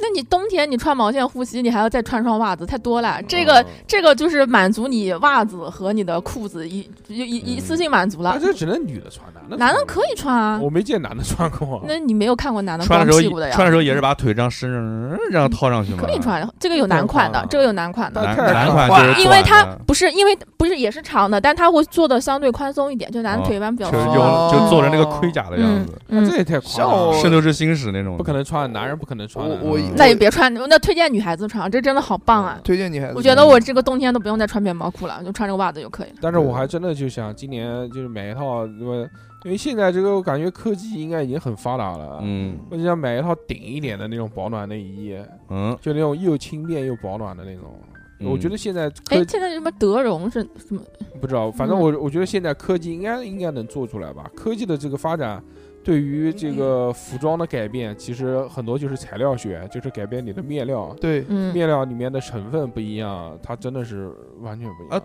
[0.00, 3.20] 那你冬天你穿毛线护膝，你还要再穿双袜子，太多了。
[3.28, 8.32] 这个嗯这个就是满足你袜子和你的裤子一一一一次性满足了。
[8.34, 11.82] 那这只能女的穿，男的男的可以穿啊，我没见男的穿过。
[11.86, 13.54] 那你没有看过男的穿的时候屁股的呀？
[13.54, 16.02] 穿的时候也是把腿这样伸着，这样套上去吗？
[16.04, 18.22] 可以穿，这个有男款的这个有男款的。
[18.22, 29.58] 男男款就是因为它不是，因为不是也是长的，但它会做的相对宽松一点，就男的哦腿一般比较就做成那个盔甲的样嗯子，嗯这，也太夸张了，圣斗士星矢那种，不可能穿，男人不可能穿的。
[29.62, 32.60] 我我嗯那也别穿，那推荐女孩子穿，这真的好棒啊！
[32.64, 36.16] 推荐女孩子我觉得我这个冬天都不用再穿棉毛裤了，就穿这个袜子就可以了。
[36.20, 38.98] 但是我还真的就想今年就是买一套，因为
[39.44, 45.16] 因为现在这个我感觉科技应该已经很发达了，嗯我就想买一套顶一点的那种保暖内衣，
[45.50, 47.64] 嗯，就那种又轻便又保暖的那种。
[47.80, 47.90] 嗯
[48.24, 50.80] 我觉得现在哎，现在什么德绒是什么？
[51.20, 54.30] 不知道，反正嗯我我觉得现在科技应该应该能做出来吧。
[54.36, 55.42] 科技的这个发展，
[55.84, 64.10] 对于这个服装的改变，其实很多就是材料学，就是改变你的面料，对，嗯，面料里面的成分不一样，它真的是
[64.40, 64.98] 完全不一样。
[64.98, 65.02] 啊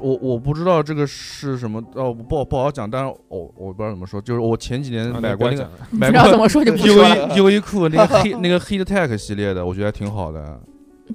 [0.00, 7.28] 我我不知道这个是什么，哦，不不好讲，但是我我不知道怎么说，就是我前几年啊买过那个买过知道怎么说就不优说了。
[7.28, 10.60] 衣优衣库那个黑那个 Heat Tech 系列的，我觉得还挺好的。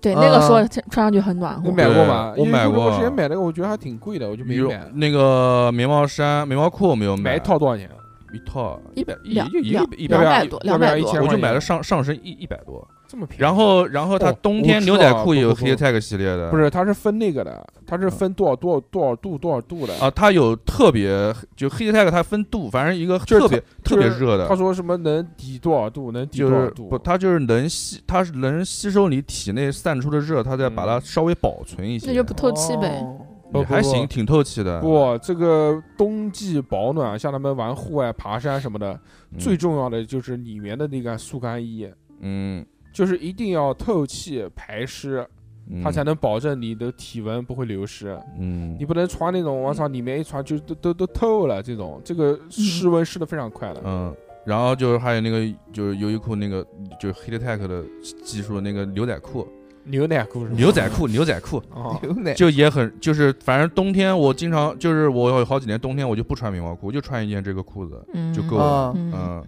[0.01, 1.76] 对，那个说穿上去很暖你和。
[1.76, 2.32] 买过吗？
[2.34, 4.89] 对我买过因为我之前买那个，我觉得还挺贵的，我就没有买。
[4.93, 7.89] 那个棉毛衫、棉毛裤我没有买一，套多少钱？
[8.34, 19.94] 一套一百也两就一两个一百多，两百一千，我就买了上上身一一百多，这么便宜，然后然后它哦冬天牛仔裤也有道不不 Heat Tech 系列的，不是，它是分那个的，它是分多少多少多少度多少度的。
[20.00, 26.90] 啊，它有特别就 Heat Tech 它分度，反正一个特别特别热的他，说什么能抵多少度，能抵多少度？
[26.90, 33.06] 不，它就是能吸，它是能吸收你体内散出的热，它再把它嗯稍微保存一些，那就不透气呗。
[33.54, 34.82] 不不不还行，挺透气的。
[34.82, 38.99] 不，这个冬季保暖，像他们玩户外爬山什么的，
[39.32, 41.88] 嗯最重要的就是里面的那个速干衣，
[42.20, 45.26] 嗯，就是一定要透气排湿，
[45.70, 48.20] 嗯它才能保证你的体温不会流失。
[48.38, 53.82] 嗯你不能穿那种，我操，里面一穿就都都都透了这种，这个失温湿的非常快的。
[53.86, 54.14] 嗯，
[54.45, 55.39] 然后就是还有那个
[55.72, 56.66] 就是优衣库那个
[56.99, 57.84] 就是 Heat Tech 的
[58.24, 59.47] 技术那个牛仔裤，
[59.86, 60.56] 牛仔裤是吗？
[60.58, 61.58] 牛仔裤，牛仔裤。
[61.74, 68.64] 啊，牛奶就也很，就是反正冬天我经常就是我有好几年冬天我就不穿棉毛裤，我就穿一件这个裤子，嗯，就够了。
[68.64, 69.14] 啊，嗯。
[69.16, 69.48] 嗯，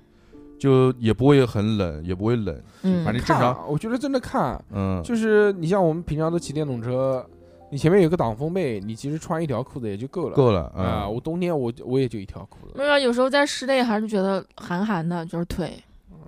[0.58, 3.04] 就也不会很冷，也不会冷，嗯。
[3.04, 7.26] 反正正常，看，我觉得真的看，嗯，就是你像我们平常都骑电动车，
[7.70, 10.36] 你前面有个挡风被，你其实穿一条裤子也就够了。
[10.36, 11.10] 够了啊、啊。
[11.10, 12.84] 我冬天我我也就一条裤子没。
[12.84, 15.74] 有，有时候在室内还是觉得寒寒的，就是腿。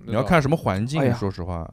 [0.06, 1.70] 你要看什么环境说实话，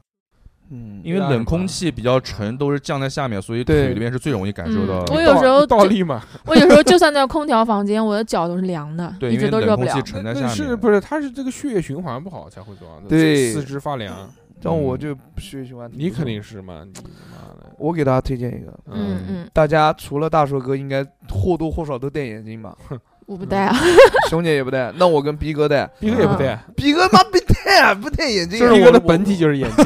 [0.71, 5.13] 嗯，因为冷空气比较沉，都是降在下面，所以对腿里面是最容易感受到嗯的。
[5.13, 10.01] 我有时候倒立嘛，我有时候就算在空调房间，我的脚都是凉的，对，一因为直都热不了。
[10.01, 10.49] 沉在那下面。
[10.55, 10.99] 是不是？
[10.99, 14.29] 它是这个血液循环不好才会这样的，对四肢发凉。
[14.61, 16.91] 但我就血液循环，你肯定是嘛，你
[17.31, 22.75] 妈的，我给大家推荐一个，嗯嗯，大家除了大硕哥，应该或多或少都戴眼镜吧？
[23.27, 23.75] 我不戴啊，
[24.29, 25.85] 熊姐也不戴，那我跟逼哥戴。
[25.99, 29.85] 逼哥也不戴，逼哥妈不戴啊，不戴眼镜逼哥的本体就是眼镜。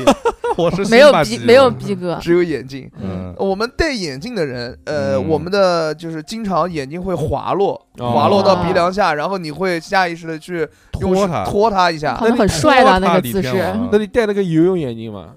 [0.63, 2.89] 我是没有逼没有逼哥，只有眼镜。
[3.01, 12.25] 嗯，我们戴眼镜的人，呃，嗯我们的就是经常眼睛会滑落，哦滑落到鼻梁下，然后你会下意识的去拖它，拖它一下他。
[12.27, 13.53] 们很帅的那个姿势。
[13.91, 15.29] 那你戴那个游泳眼镜吗？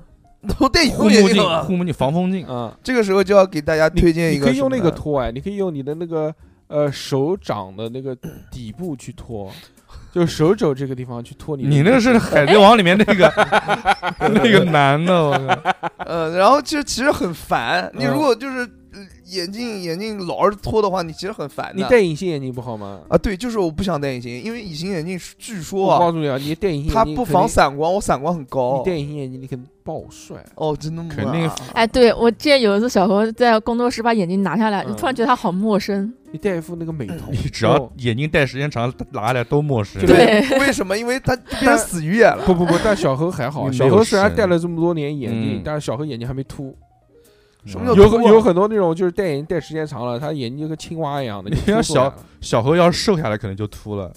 [0.58, 1.62] 都戴护有眼目镜。
[1.62, 6.34] 护目镜、防风镜，啊，这个时候就要给大家推荐一个你可以用那个拖哎，你可以用你的那个
[6.66, 8.12] 呃手掌的那个
[8.50, 9.48] 底部去拖，
[10.12, 11.64] 就手肘这个地方去拖你。
[11.66, 13.32] 你那个是《海贼王》里面那个
[14.20, 15.72] 那个男的，我靠！
[16.04, 17.90] 呃，然后其实其实很烦。
[17.94, 18.68] 你嗯如果就是呃
[19.32, 21.74] 眼镜眼镜老是脱的话，你其实很烦的。
[21.74, 23.00] 你戴隐形眼镜不好吗？
[23.08, 28.90] 啊，对，就是我不想戴隐形，因为隐形眼镜据说啊，我告诉你啊，你戴隐形它不防散光，我散光很高你。
[28.90, 30.36] 戴隐形眼镜你肯定暴帅。
[30.54, 31.10] 哦，真的吗？
[31.14, 36.12] 肯定哎，对我之前有一次小何在工作室把眼镜拿下来，嗯突然觉得他好陌生。
[36.30, 40.04] 你戴一副那个美瞳，你只要眼镜戴时间长，拿下来都陌生。
[40.06, 40.96] 对为什么？
[40.96, 42.42] 因为他变成死鱼眼了。
[42.46, 46.74] 不不不，但小何还好，小何虽然戴了这么多年眼镜嗯，但是小何眼睛还没秃。
[47.64, 51.48] 什么叫有有很多那种就是戴眼镜戴时间长了，他眼睛就跟青蛙一样的。
[51.48, 54.12] 你像小小何要是瘦下来，可能就秃了，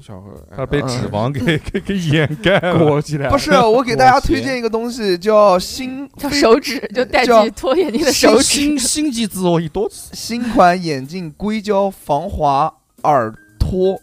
[0.00, 2.78] 小何，他被嗯脂肪 给给给掩盖了。
[2.78, 3.28] 裹起来。
[3.28, 8.78] 不是，我给大家推荐一个东西，叫新叫手指，就戴叫起脱眼镜的手指心。
[8.78, 10.10] 心机自我一多次。
[10.14, 12.72] 新款眼镜硅胶防滑
[13.02, 14.00] 耳托，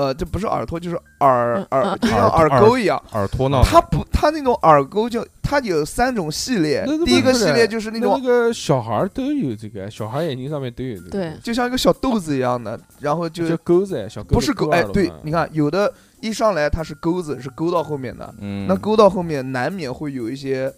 [0.00, 3.02] 呃，这不是耳托，就是耳嗯耳，嗯就像耳耳钩一样。
[3.12, 15.92] 耳托呢，它不，它那种耳钩就它有三种系列那那，第一个系列就是那种那个小孩儿都有这个，小孩眼睛上面都有这个，对，就像一个小豆子一样的，然后就叫钩子，小钩不是钩，哎，对你看有的
[16.22, 20.72] 一上来它是钩子，是钩到后面的，嗯，那钩到后面难免会有一些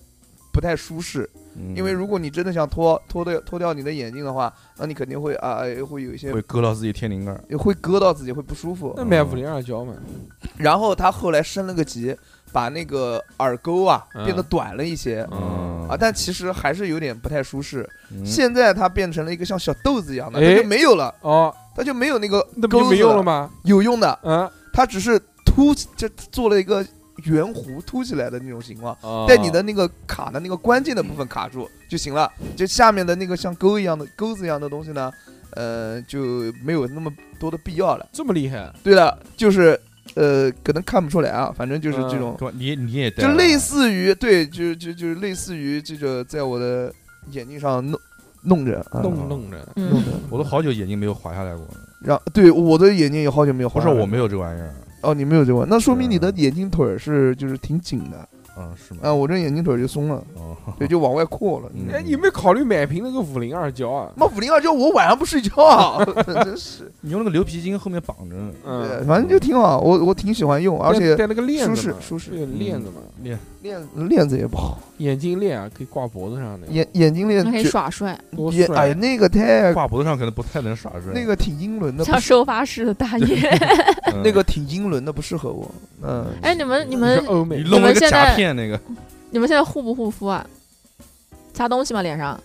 [0.53, 1.77] 不太舒适，嗯。
[1.77, 7.59] 因为如果你真的想脱脱掉脱掉你的眼镜的话，那你肯定会啊哎会有一些会割到自己天灵盖儿。
[7.59, 8.95] 会割到自己，会不舒服。
[8.97, 9.95] 那买五零二胶嘛，
[10.57, 12.17] 然后他后来升了个级，
[12.53, 14.25] 把那个耳钩啊嗯。
[14.25, 15.27] 变得短了一些。
[15.31, 15.89] 嗯。
[15.89, 17.89] 啊，但其实还是有点不太舒适。
[18.11, 18.25] 嗯。
[18.25, 23.51] 现在它变成了一个像小豆子一样的，哎它就没有了，哦，它就没有那个那不就没用了吗？
[23.65, 26.87] 有用的，嗯，它只是凸，就做了一个
[27.25, 29.27] 圆弧凸起来的那种情况，哦。
[29.29, 35.11] 在你的那个卡的那个关键的部分卡住就行了，就下面的那个像钩一样的钩子一样的东西呢，
[35.51, 38.07] 呃，就没有那么多的必要了。
[38.13, 39.79] 这么厉害，对了，就是
[40.15, 43.35] 呃，可能看不出来啊，反正就是这种，你你也戴就了。
[43.37, 46.93] 类似于对，就就就是类似于这个在我的
[47.31, 47.99] 眼睛上弄
[48.43, 49.01] 弄着，啊。
[49.01, 51.75] 弄弄着，弄嗯，着，我都好久眼睛没有滑下来过了。
[52.01, 59.01] 然对我的眼睛也好久没有不画了，是我没有这玩意儿，哦，你没有这个，那说明你的眼睛腿儿是就是挺紧的，嗯，是吗？
[59.03, 61.71] 啊，我这眼镜腿就松了，哦， 对，就往外扩了。
[61.75, 64.11] 嗯哎，你没考虑买瓶那个五零二胶啊？
[64.17, 66.05] 妈五零二胶，我晚上不睡觉啊，
[66.45, 66.91] 真是。
[67.01, 78.77] 你用那个牛皮筋后面绑着，对，嗯，反正就挺好，我我挺喜欢用，而且带那个链舒子嘛适舒适有链子嘛，练链链子也不好，眼镜链啊，可以挂脖子上的，眼眼镜链还可以绝耍帅，也多帅！
[78.77, 81.13] 哎那个太挂脖子上可能不太能耍帅。
[81.15, 83.49] 那个挺英伦的，不像是收发室的大爷。
[84.13, 85.71] 嗯那个挺英伦的，不适合我。
[86.03, 88.79] 嗯，哎，你们你你们是欧美你弄了个你们现在片那个。
[89.31, 90.45] 你们现在护不护肤啊？
[91.55, 92.03] 擦东西吗？
[92.03, 92.39] 脸上？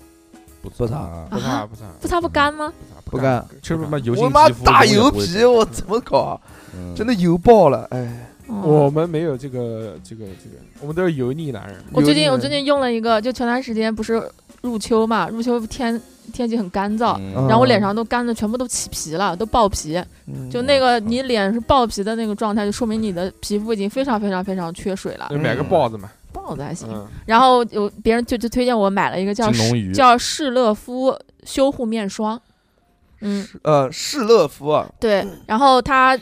[0.61, 0.95] 不不擦。
[0.97, 1.27] 啊。
[1.29, 1.83] 不擦不擦。
[2.01, 2.71] 不擦不干吗？
[3.03, 6.19] 不不干，其实他妈油性我妈皮肤大油皮，我怎么搞？
[6.19, 6.41] 啊？
[6.75, 6.93] 嗯。
[6.95, 8.61] 真的油爆了，哎，哦。
[8.61, 11.75] 我们没有这个这个这个，我们都是油腻男人。
[11.91, 14.21] 我最近我最近用了一个，就前段时间不是
[14.61, 15.99] 入秋嘛，入秋天
[16.33, 17.33] 天气很干燥，嗯。
[17.35, 20.01] 嗯然后我脸上都干的全部都起皮了，都爆皮。
[20.27, 20.49] 嗯。
[20.49, 25.27] 就那个你脸是爆皮的那个状态，就说明你的皮肤已经非常非常非常缺水了。
[25.29, 25.37] 就。
[25.37, 26.87] 买个豹子嘛，豹子还行。
[26.91, 29.93] 嗯，然后有别人就就推荐我买了一个叫金龙鱼。
[29.93, 32.39] 叫士乐肤修护面霜。
[33.21, 36.15] 嗯，呃士乐肤啊，对，然后它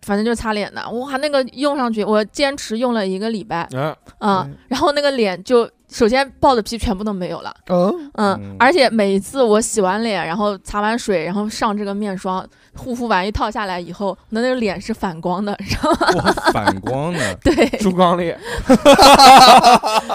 [0.00, 3.68] 反正就是擦脸的，哇，那个用上去，我坚持用了一个礼拜，
[4.20, 4.56] 嗯。
[4.68, 8.56] 然后那个脸就首先爆的皮全部都没有了，嗯，嗯，嗯。
[8.58, 15.90] 而且每一次我洗完脸，然后擦完水，然后上这个面霜，护肤完一套下来以后，我的那个脸是反光的，知道
[16.22, 16.32] 吗？
[16.52, 18.38] 反光 的，对，猪刚脸，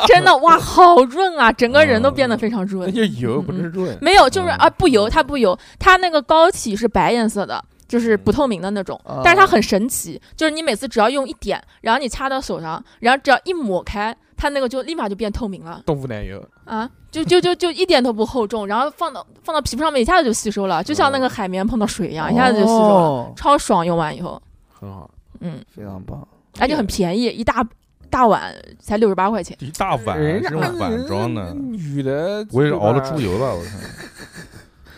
[0.07, 2.93] 真的哇，好润啊，整个人都变得非常那润。
[2.93, 3.97] 就油不是润。
[3.99, 4.57] 没有，就是嗯。
[4.57, 23.85] 啊，不油，它不油，它那个膏体是白颜色的，就是不透明的那种，啊但是它很神奇，就是你每次只要用一点，然后你擦到手上，然后只要一抹开，它那个就立马就变透明了动物奶油，啊，就就就就一点都不厚重，然后放到放到皮肤上面一下子就吸收了，就像那个海绵碰到水一样，一下子就吸收了，哦超爽。
[23.85, 24.41] 用完以后，
[24.77, 25.09] 很好。
[25.39, 26.27] 嗯，非常棒。
[26.59, 27.65] 而且很便宜，一大
[28.09, 29.55] 大碗才六十八块钱。
[29.61, 33.71] 一大碗这种碗装的，女的，我也是熬了猪，油吧，我操！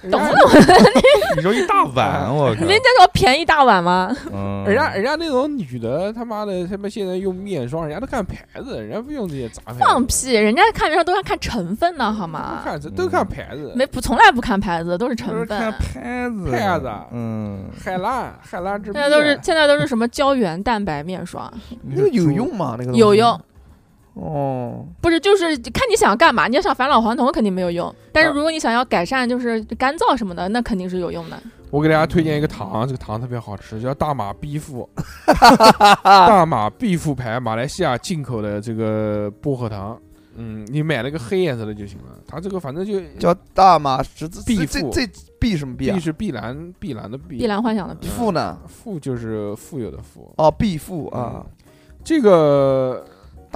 [0.06, 0.20] 人家
[1.36, 2.62] 你说一大碗，我靠！
[2.62, 4.16] 人家说便宜大碗吗？
[4.32, 9.80] 嗯，人家人家那种女的，他妈的，他们现在用面霜，人家都看牌子，人家不用这些杂牌子。
[9.80, 10.34] 放屁！
[10.34, 12.62] 人家看面霜都要看成分的好吗？
[12.64, 13.74] 看这都看牌子。
[13.76, 15.72] 没不从来不看牌子，都是成分看。
[15.72, 21.52] 牌子，牌子嗯，海蓝，海蓝之现在都是 现在都是什么胶原蛋白面霜，
[21.84, 22.76] 那个有用吗？
[22.78, 23.40] 那个东西有用。
[24.16, 26.48] 哦，不是，就是看你想要干嘛。
[26.48, 27.94] 你要想返老还童，肯定没有用。
[28.12, 31.38] 但是如果你想要改善，就是干燥什么的，那肯定是有用的。
[31.70, 34.90] 我给大家推荐一个糖，这个糖特别好吃，叫大马必富，
[36.02, 40.00] 大马必富牌马来西亚进口的这个薄荷糖。
[40.38, 42.18] 嗯，你买那个黑颜色的就行了。
[42.28, 45.08] 它这个反正就叫大马十字必富这
[45.40, 46.00] 必什么必啊碧？
[46.00, 48.58] 是碧蓝，碧蓝的碧，碧蓝幻想的碧，富呢？
[48.68, 50.34] 富就是富有的富。
[50.38, 51.46] 哦，必富啊，
[52.04, 53.06] 这个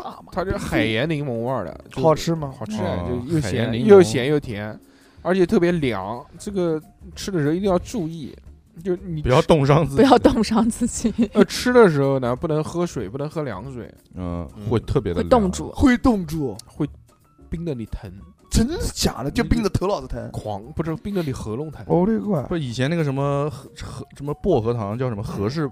[0.02, 2.54] 大嘛它是海盐柠檬味儿的，就好吃吗？
[2.58, 4.80] 好吃，哦就又海盐柠檬咸又咸又甜，
[5.22, 6.26] 而且特别凉。
[6.38, 6.82] 这个
[7.16, 8.36] 吃的时候一定要注意，
[8.84, 15.72] 就你不要冻伤自己，不要冻伤自己， 呃吃的时候呢，不能喝水，不能喝凉水，嗯，会特别的会冻住。
[15.72, 16.56] 会冻住，
[17.50, 18.12] 冰的你疼，
[18.52, 19.32] 真的假的？
[19.32, 20.30] 就冰的头脑子疼。
[20.32, 21.84] 狂不是冰的你喉咙疼。
[21.88, 25.70] 我的个不是以前那个什么和和什么薄荷糖叫什么合适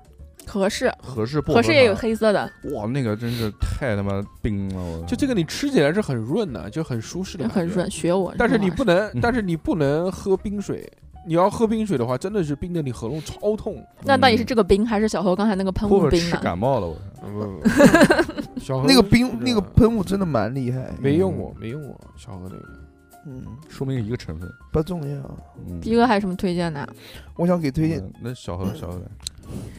[0.47, 7.67] 合适合适薄荷合适也有黑色的，哇，那个真是太他妈冰了，我就这个你吃起来是很润的，就很舒适的，很。
[7.67, 8.33] 润，学我。
[8.37, 10.89] 但是你不能嗯，但是你不能喝冰水。
[11.27, 13.85] 你要喝冰水的话，真的是冰的你喉咙超痛。
[14.05, 16.39] 那到底是这个冰，还是小何刚才那个喷雾冰呢？
[16.41, 16.87] 感冒了？
[16.87, 17.61] 我
[18.57, 20.89] 小何那个冰那个喷雾真的蛮厉害。
[21.01, 22.65] 没用过，没用过小何那个。
[23.25, 24.49] 嗯，说明一个成分。
[24.71, 25.21] 不重要。
[25.67, 26.87] 嗯，逼哥还有什么推荐的？
[27.35, 29.05] 我想给推荐，嗯那小何小何来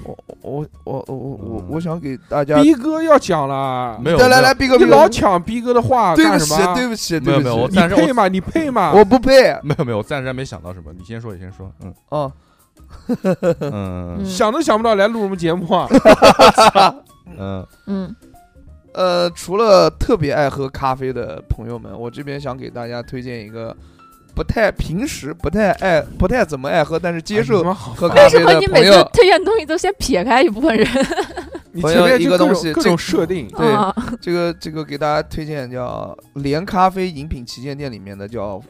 [0.05, 2.63] 我我我我我我想给大家。
[2.63, 6.75] 逼哥要讲了，没有来来来，，逼哥，你老抢逼哥的话对不起干什么？
[6.75, 8.29] 对不起没有没有，我对不起， 你配吗？
[8.29, 8.93] 你配吗？
[8.95, 10.93] 我不配 没有没有，我暂时还没想到什么。
[10.97, 11.71] 你先说，你先说。
[11.83, 12.33] 嗯啊。
[13.61, 15.87] 嗯嗯想都想不到来录什么节目啊！
[17.39, 18.17] 嗯嗯，
[18.95, 23.77] 呃，除了特别爱喝咖啡的朋友们，我这边想给大家推荐一个
[24.39, 30.87] 不太平时不太爱、不太怎么爱喝，但是接受为什咖啡的么你每次朋友，推荐东西都先撇开一部分人？
[31.83, 33.93] 朋友你前面一个东西各种设定，对啊。
[34.21, 38.63] 这个这个给大家推荐叫连咖啡饮品旗舰店里面的叫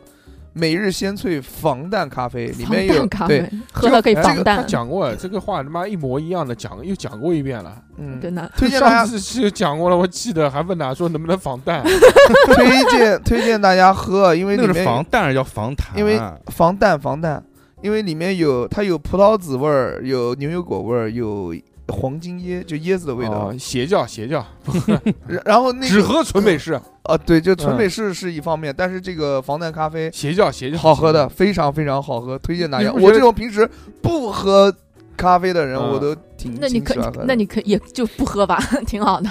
[0.58, 7.76] 每日鲜萃防弹咖啡，里面有咖对啡，喝了可以防弹，讲过这个话，他妈一模一样的讲，又讲过一遍了。
[7.96, 8.50] 嗯，真的。
[8.56, 11.82] 推荐大家上次是讲过了，我记得还问他说能不能防弹。
[12.54, 17.42] 推荐推荐大家喝，因为那个是防弹叫防弹，因为防弹防弹，
[17.82, 21.54] 因为里面有它有葡萄籽味儿，有牛油果味儿，有
[21.88, 23.56] 黄金椰，就椰子的味道哦。
[23.58, 24.44] 邪教邪教，
[25.26, 26.74] 然然后那个只喝纯美式，
[27.04, 32.92] 啊，对，就纯嗯美式是一方面，但是这个防弹咖啡邪教邪教好喝的，非常非常好喝，推荐大家。
[32.92, 33.68] 我这种平时
[34.02, 34.72] 不喝
[35.16, 37.24] 咖啡的人，嗯我都挺那你可挺喜欢喝。
[37.26, 39.30] 那你可也就不喝吧， 挺好的。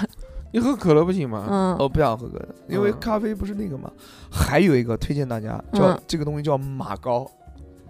[0.50, 1.46] 你喝可乐不行吗？
[1.48, 3.90] 嗯，我不想喝可乐，因为嗯咖啡不是那个嘛。
[4.30, 7.30] 还有一个推荐大家叫嗯这个东西叫马膏，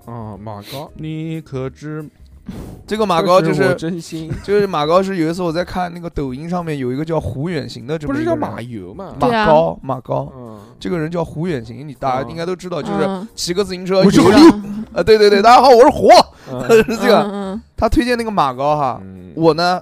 [0.06, 2.04] 哦，马膏，你可知
[2.86, 8.34] 这个马膏就是是真心， 就是马膏是有一次我在看那个抖音上面有一个叫胡远行的这不么一个人。
[8.34, 9.14] 是叫马油吗？
[9.20, 12.30] 马膏马膏，嗯，这个人叫胡远行，你大家嗯。
[12.30, 13.28] 应该都知道，就是嗯。
[13.34, 14.56] 骑个自行车我就有知道
[14.94, 16.08] 啊，对对对，大家好，我是胡，
[16.50, 16.66] 嗯。
[16.84, 17.20] 是这个。
[17.30, 19.32] 嗯他推荐那个马膏哈，嗯。
[19.36, 19.80] 我呢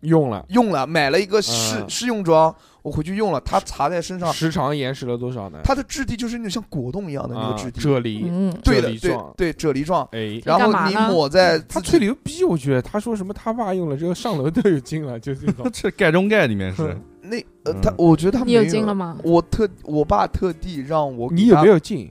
[0.00, 1.84] 用了，用了，买了一个试嗯。
[1.88, 5.60] 试用装，我回去用了，它擦在身上，时长延时了多少呢？
[5.64, 10.08] 它的质地就是那种像果冻一样的那啊个质地，啫喱，嗯，对的，对对，啫喱状。
[10.12, 15.68] 哎，然后你抹在他自己，吹牛逼，我觉得他说什么他爸用了之后上楼都有劲了，就这种。
[15.74, 19.18] 这盖中盖里面是 那呃，嗯他我觉得他你有没劲了吗？
[19.22, 22.10] 我特我爸特地让我你有没有劲？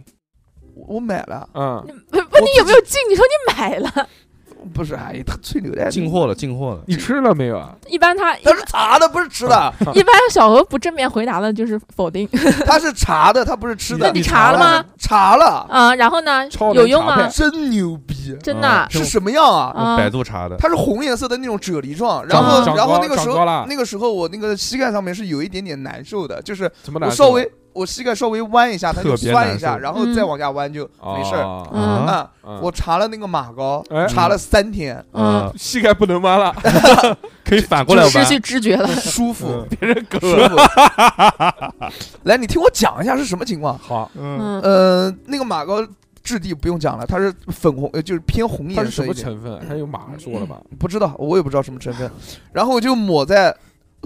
[0.88, 3.00] 我买了，嗯，不不，你有没有劲？
[3.10, 3.90] 你说你买了，
[4.68, 6.82] 不是哎，他吹牛的，进货了，进货了。
[6.88, 7.74] 你吃了没有啊？
[7.88, 12.28] 一般他他是查的，不是吃的， 一般小何不正面回答的就是否定
[12.66, 14.08] 他是查的，他不是吃的。
[14.08, 14.86] 那你查了吗？
[15.00, 15.96] 查了，啊。
[15.96, 17.28] 然后呢有用吗？
[17.28, 18.38] 真牛逼！
[18.44, 19.72] 真的啊是什么样啊？
[19.76, 27.26] 啊百度查的，它是红颜色的那种啫喱状，然后然后那个时候那个时候我那个膝盖上面是有一点点难受的，就是怎么难受？
[27.26, 30.84] 我稍微我膝盖稍微弯一下，它就特别酸一下，然后再往下弯就
[31.16, 31.44] 没事儿。
[31.44, 36.56] 啊，嗯我查了那个马膏哎，查了三天，嗯，膝盖不能弯了，
[37.46, 38.26] 可以反过来失玩。
[38.26, 38.88] 去知觉了。
[38.96, 40.56] 舒服嗯，别人狗舒服。
[42.24, 43.78] 来，你听我讲一下是什么情况。
[43.78, 45.86] 好，嗯，嗯，呃，那个马膏
[46.24, 49.14] 质地不用讲了，它是粉红，呃就是偏红颜色它是什么。
[49.14, 49.60] 成分？
[49.68, 50.58] 它有马说了吧？
[50.80, 52.10] 不知道，我也不知道什么成分。
[52.54, 53.54] 然后我就抹在，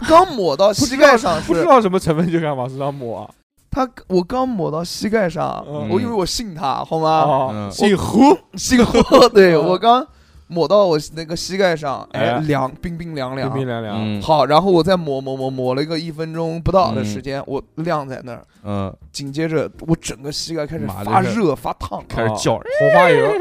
[0.08, 3.30] 刚抹到膝盖上是，不知道什么成分就敢往身上抹啊？
[3.72, 5.88] 他我刚抹到膝盖上，嗯。
[5.90, 7.70] 我以为我信他，好吗？
[7.72, 9.66] 姓胡， 信我，对嗯。
[9.66, 10.06] 我刚
[10.48, 12.40] 抹到我那个膝盖上，哎，哎。
[12.42, 13.50] 凉，冰冰凉凉。
[13.50, 13.60] 冰。
[13.60, 13.96] 冰凉凉。
[13.98, 14.22] 嗯。
[14.22, 22.04] 好，然后我再抹抹抹抹了一个一分钟不到的嗯时间，我晾在那儿，嗯，紧接着我整个膝盖开始麻的是发热发烫。
[22.10, 23.32] 开始叫，红花油，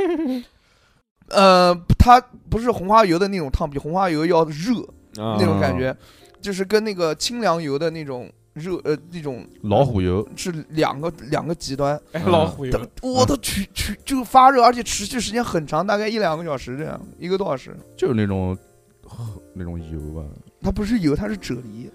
[1.30, 4.74] 呃，它不是红花油的那种烫，比红花油要热
[5.16, 5.94] 那那种感觉，
[6.40, 12.00] 就是跟那个清凉油的那种热呃那种老虎油，是两个两个极端。
[12.12, 17.76] 哎，老虎油，我的去去就发热，而且持续时间很长，大概一两个小时这样，一个多小时。
[17.96, 18.56] 就是那种
[19.54, 20.24] 那种油吧，
[20.60, 21.90] 它不是油，它是啫喱，哦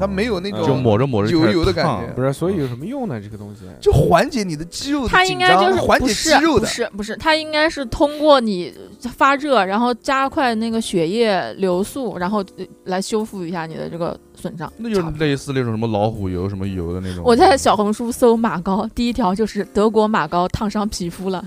[0.00, 3.20] 它没有那嗯种就抹着抹着就油油的感觉不是，所以有什么用呢？
[3.20, 6.60] 这个东西，就缓解你的肌肉的它，应该就是缓解是肌肉的。
[6.60, 14.72] 不是不是，它应该是通过你发热，然后加快那个血液流速，然后呃来修复一下你的这个损伤。
[14.76, 17.22] 那就是类似那种什么老虎油什么油的那种。
[17.24, 21.44] 我在小红书搜马膏，第一条就是德国马膏烫伤皮肤了，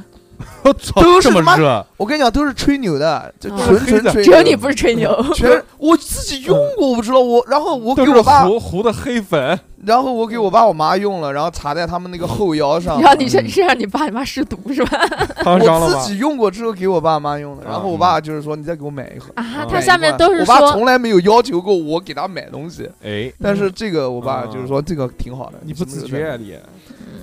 [0.64, 4.24] 我 操，这都是么热，我跟你讲，都是吹牛的，这啊纯纯吹牛。
[4.24, 5.10] 只有你不是吹牛。
[5.34, 13.00] 全我自己用过，我不知道我，然后我给我爸，糊糊的黑粉，然后我给我爸我妈用了，然后擦在他们那个后腰上。
[13.02, 14.98] 然后你是嗯是让你爸你妈试毒是吧？
[15.44, 15.98] 烫伤了吧？
[15.98, 19.32] 我自己用过之后给我爸妈用的，然后我爸就是说你再给我买一盒。
[19.36, 26.56] 啊，他下面都是我爸从来没有要求过我给他买东西，哎，但是这个我爸嗯就是说这个挺好的，你不自觉啊你？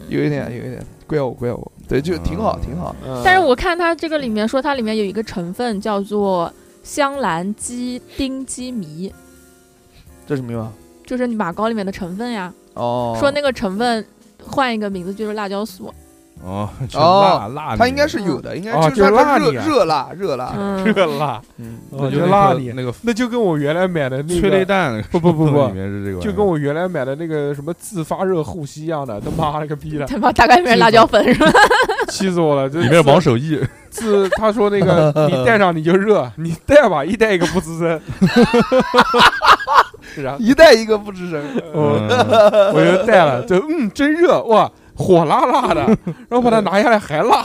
[0.09, 2.94] 有一点有一点怪我怪我，对，就挺好挺好。
[3.04, 6.52] 嗯但是我看它这个里面说它里面有一个成分叫做
[6.82, 9.12] 香兰基丁基醚，
[10.26, 10.72] 这什么用啊？
[11.04, 12.52] 就是你马膏里面的成分呀。
[12.74, 14.04] 哦，说那个成分
[14.44, 15.92] 换一个名字就是辣椒素。
[16.47, 31.51] 哦，就哦辣辣，它应该是有的，应该哦就是它就是辣它热你啊热辣热辣，嗯， 热辣，嗯，哦就那就辣你那个那就跟我原来买的那催泪个，弹， 不不不不 里面是这个玩意儿，就跟我原来买的那个什么自发热护膝一样的，他妈了个逼的，他妈大概里面辣椒粉是吧？
[32.09, 32.70] 气死我了！
[32.70, 38.01] 这里面是王守义，自他说那个你戴上你就热，你戴吧，一戴一个不吱声，
[40.16, 41.42] 然后一戴一个不吱声。
[41.74, 45.82] 我就戴了，就嗯真热哇，火辣辣的，
[46.28, 47.44] 然后把它拿下来还辣，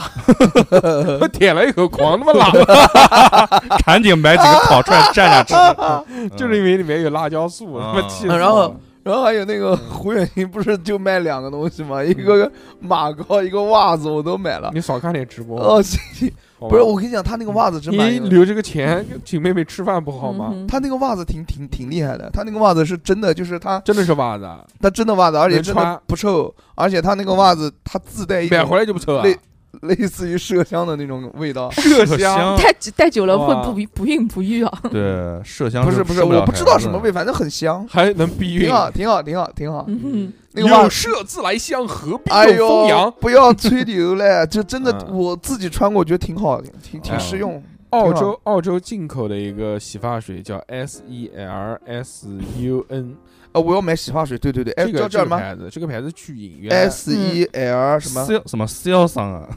[1.20, 3.46] 我舔了一口狂他妈辣，
[3.84, 5.54] 赶紧买几个烤串蘸着吃，
[6.36, 8.38] 就是因为里面有辣椒素，他妈啊气死。
[8.38, 12.02] 然后然后还有那个胡远新不是就卖两个东西吗？
[12.02, 12.50] 一个
[12.80, 14.70] 马膏，一个袜子，我都买了。
[14.72, 20.50] 你少看点直播，哦，行行好吧不是我跟你讲，他那个袜子真蛮有，你留这个钱请妹妹吃饭不好吗？
[20.52, 20.66] 嗯哼。
[20.66, 24.48] 他那个袜子挺挺挺厉害的，他那个袜子是真的，就是他真的是袜子，
[24.80, 29.24] 他真的袜子，而且真的不臭，而且他那个袜子他自带一种买回来就不臭啊？
[29.24, 29.36] 类
[29.82, 31.70] 类似于麝香的那种味道。
[31.70, 34.78] 麝麝香戴戴久了会不不孕不育啊。
[34.90, 35.00] 对，
[35.42, 39.84] 麝香不是不是，我不知道什么味，反正很香，还能避孕挺，好，挺好，挺好，挺好。
[39.88, 47.62] 嗯有那个话，麝自来香，何必哎用风扬呦？，不要吹牛嘞，就真的嗯我自己穿过，觉得挺好的，挺挺嗯实用。
[47.90, 52.26] 澳洲澳洲进口的一个洗发水叫 S E L S
[52.58, 53.16] U N，
[53.52, 59.48] 呃，我要买洗发水，对对对，哎，这个叫叫什么牌子，这个牌子巨引，原？S E L 什么？C 什么 C 幺桑啊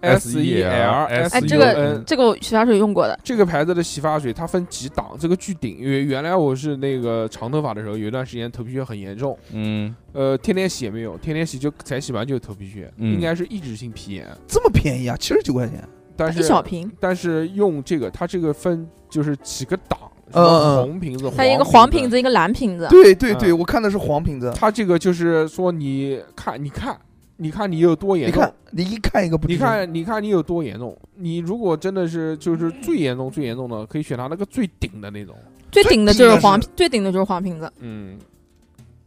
[0.00, 2.04] ？S E L S 哎，U 这个 N。
[2.04, 14.26] 这个我洗发水用过的，这个牌子的洗发水它分几档，这个巨顶，因为原来我是那个长头发的时候，有一段时间头皮屑很严重，嗯，呃，天天洗也没有，天天洗就才洗完就有头皮屑，嗯应该是抑制性皮炎。
[14.46, 15.16] 这么便宜啊？
[15.16, 15.82] 七十九块钱。
[16.18, 19.98] 但是一小瓶，但是用这个，它这个分就是几个档，
[20.32, 22.86] 什嗯嗯红瓶子，它有一个黄黄瓶子，一个蓝瓶子。
[22.90, 24.52] 对对对，嗯我看的是黄瓶子。
[24.56, 26.98] 它这个就是说，你看，你看，
[27.36, 30.96] 你看你有多严重你看，，你一看一个不，你看，你看你有多严重。
[31.14, 35.34] 你如果真的是就是最严重、最严重的，可以选它那个最顶的那种。
[35.70, 37.70] 最顶的就是黄最，顶的就是黄瓶子。
[37.80, 38.16] 嗯，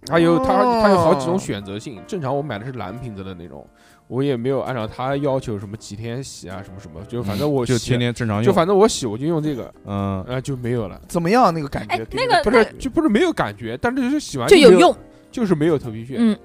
[0.10, 2.00] 还有它哦它有好几种选择性。
[2.08, 3.66] 正常我买的是蓝瓶子的那种，
[4.10, 11.00] 我也没有按照他要求什么几天洗啊什么什么，就反正我洗就天天正常用就，反正我洗我就用这个，嗯，啊就没有了。
[11.08, 11.54] 怎么样？
[11.54, 14.98] 那个感哎觉？，那个不是就不是没有感觉，但是就是洗完没就有，用，
[15.32, 16.16] 就是没有头皮屑。
[16.18, 16.36] 嗯。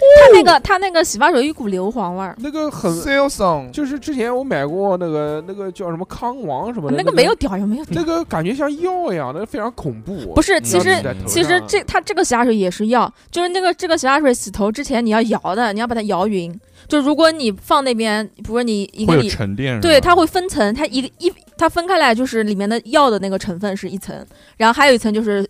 [0.00, 8.04] 它那个它那个洗发水一股硫磺味儿，那个很 Samsung 就是之前我买过那个那个叫什么康王什么的，那个没有屌用没有屌那？
[8.04, 10.34] 个感觉像药一样的，非常恐怖。
[10.34, 16.58] 不是，嗯其实其实这它这个洗发水也是药，就是那个这个洗发水洗头之前你要摇的，你要把它摇匀。
[16.88, 25.48] 就如果你放那边，比如说你一个礼，沉淀，对，它会分层，它一个一它分开来就是里面的药的那个成分是一层，然后还有一层就是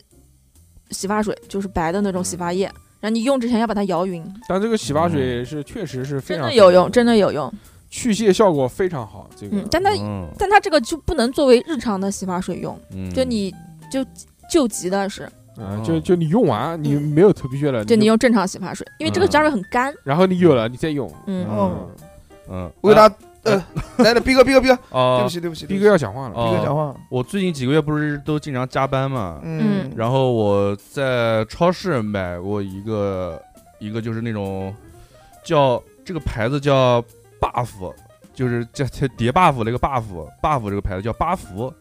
[0.91, 2.71] 洗发水，就是白的那种洗发液。
[3.01, 7.53] 然后你用之前要把它摇匀，但这个洗发水是确实是非真常的有用，真的有用。
[7.89, 9.29] 去屑效果非常好。
[9.35, 9.57] 这个。
[9.57, 13.53] 嗯，但它嗯但它这个就不能作为日常的洗发水用，嗯，就你
[13.91, 14.05] 就
[14.49, 15.25] 救急的是，
[15.57, 19.93] 啊，就就你用完你没有头皮屑了，就就你用正常洗发水，因为这个洗发水很干。
[20.05, 21.13] 然后你有了你再用。
[21.27, 21.89] 嗯，哦
[22.49, 23.13] 嗯，我给他
[23.43, 23.65] 呃，
[24.05, 33.41] 来了，逼哥逼哥逼哥，对哦不，起对不起，逼哥要讲话了，哦逼哥讲话，我最近几个月不是都经常加班嘛，嗯，然后我在超市买过一个
[33.79, 34.75] 一个就是那种
[35.43, 37.03] 叫这个牌子叫
[37.41, 37.93] buff，
[38.35, 41.73] 就是叫叫叠 buff 那个 buff，buff 这个牌子叫八福，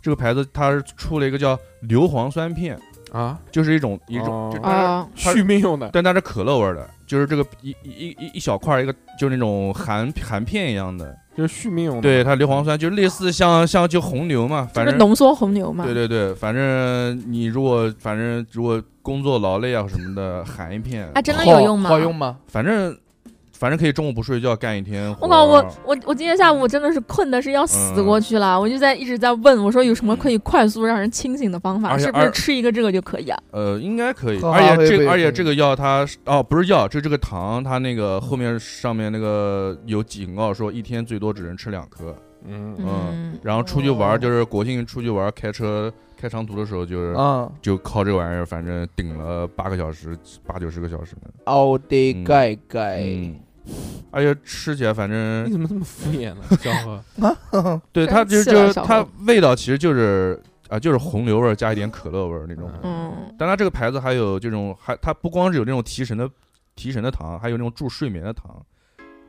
[0.00, 2.78] 这个牌子它是出了一个叫硫磺酸片，
[3.12, 5.90] 啊，就是一种一种，哦就它啊，它续命用的。
[5.92, 12.02] 但它是可乐味儿的，就是这个一一一一小块儿一个就是那种含含片一样的，就是续命用的。
[12.02, 15.84] 对，它硫磺酸就类似像像就红牛嘛，反正浓缩红牛嘛。
[15.84, 21.88] 对对对，反正你如果反正如果工作劳累啊什么的，含一片，啊，真的好有用吗？
[21.88, 22.36] 好用吗？
[22.46, 22.96] 反正
[23.58, 25.08] 反正可以中午不睡觉干一天。
[25.20, 33.38] 我靠，我我我今天下午真的是困的是要死过去了，我就在一直在问我说有什么可以快速让人清醒的方法，是不是吃一个这个就可以啊？
[33.50, 42.14] 呃应该可以，而且这个而且这个药它哦不是药，就这个糖它那个后面上面那个有警告说一天最多只能吃两颗，
[42.46, 47.12] 嗯，嗯，然后出去玩哦就是国庆出去玩开车开长途的时候就是。
[47.14, 50.16] 啊，就靠这玩意儿，反正顶了八个小时，
[50.46, 51.30] 八九十个小时呢。
[51.44, 53.36] 奥的嗯盖盖，嗯，
[54.10, 57.02] 而且吃起来反正你正怎么这么敷衍呢，小何？
[57.60, 62.70] 啊对它就气了小就它味道其实就是啊就是红牛味儿加一点可乐味儿那种。
[62.82, 66.28] 嗯，但它这个牌子还有这种，还它不光是有那种提神的
[66.76, 68.60] 提神的糖，还有那种助睡眠的糖，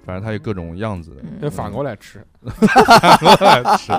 [0.10, 1.22] 反正它有各种样子的。
[1.40, 3.94] 得反过来吃 反过来吃。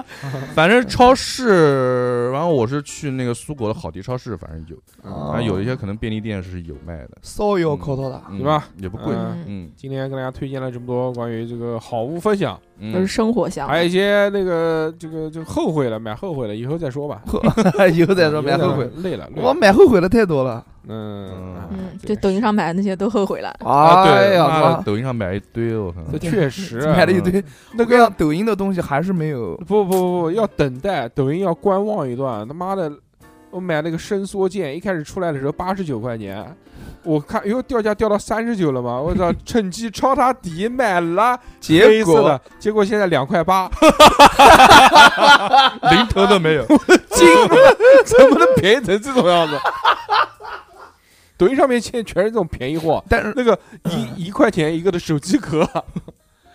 [0.55, 4.77] 反正超市，然后我是去那个苏果的好迪超市，反正有，
[5.09, 8.65] 哦反正有一些可能便利店是有卖的，骚有口头的，嗯对吧？
[8.79, 13.69] 也不贵，嗯嗯今天跟大家推荐了这么多关于这个好物分享，嗯，都是生活香。
[13.69, 17.23] 还有一些那个这个就后悔了，买后悔了，以后再说吧。
[17.93, 19.53] 以后再说买后悔， 累了，我。
[19.53, 20.65] 买后悔的太多了。
[20.89, 21.29] 嗯
[21.71, 23.55] 嗯，这就抖音上买的那些都后悔了。
[23.61, 27.45] 啊，哎对，呀，抖音上买一堆，我靠，这确实买了一堆，
[27.75, 29.55] 那个抖音的东西还是没有。
[29.59, 32.49] 不不不不要等待，抖音要观望一段。
[32.49, 32.91] 他妈的，
[33.51, 36.45] 我买那个伸缩键，一开始出来的时候八十九块钱，
[37.03, 42.23] 我看哟掉价掉到三十九了嘛，我操， 趁机抄他底买了，结果？
[42.29, 43.71] 的，结果现在两块八，
[45.91, 46.65] 零头都没有，
[47.11, 47.75] 惊了，
[48.05, 49.59] 怎么能便宜成这种样子？
[51.39, 55.67] 抖音上面现在全是这种便宜货，但是那个一一块钱一个的手机壳，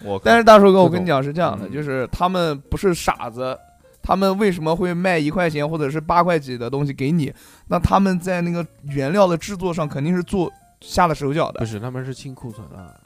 [0.03, 1.71] 我但是大叔哥，我跟你讲是这样的，嗯。
[1.73, 3.57] 就是他们不是傻子，
[4.05, 7.33] 他们为什么会卖一块钱或者是八块几的东西给你？
[7.67, 11.59] 那他们在那个原料的制作上肯定是做下了手脚的。
[11.61, 13.01] 不是，他们是清库存了，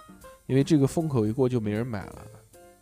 [0.48, 2.22] 因为这个风口一过就没人买了。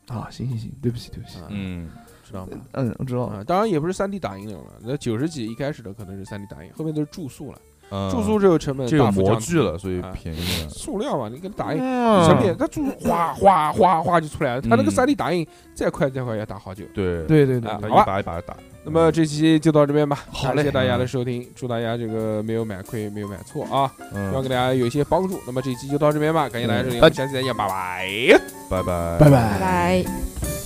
[0.07, 1.91] 啊，行行行，对不起对不起，啊嗯，
[2.25, 2.57] 知道吗？
[2.71, 10.69] 嗯，我知道，啊，当然也不是三 D 打印那种了，那九十几一开始的可能是三 D 打印，后面都是注塑了，嗯注塑这个成本就有大幅降低模具了，所以啊便宜了。
[10.69, 11.79] 塑料嘛，你给它打印。
[11.81, 14.61] 嗯成品，它注哗哗哗哗就出来了。
[14.61, 16.83] 它那个嗯三 D 打印再快再快也打好久。
[16.93, 18.55] 对，对对对一啊好吧把一把打。
[18.83, 25.39] 那么这期就到这边吧，好嘞谢谢大家的收听，祝大家这个没有买亏，没有买错啊，希望嗯，给大家有一些帮助。
[25.45, 28.39] 那么这期就到这边吧，感谢大家收听，嗯我们下期再见，拜拜。
[28.69, 30.56] 拜拜，拜拜拜。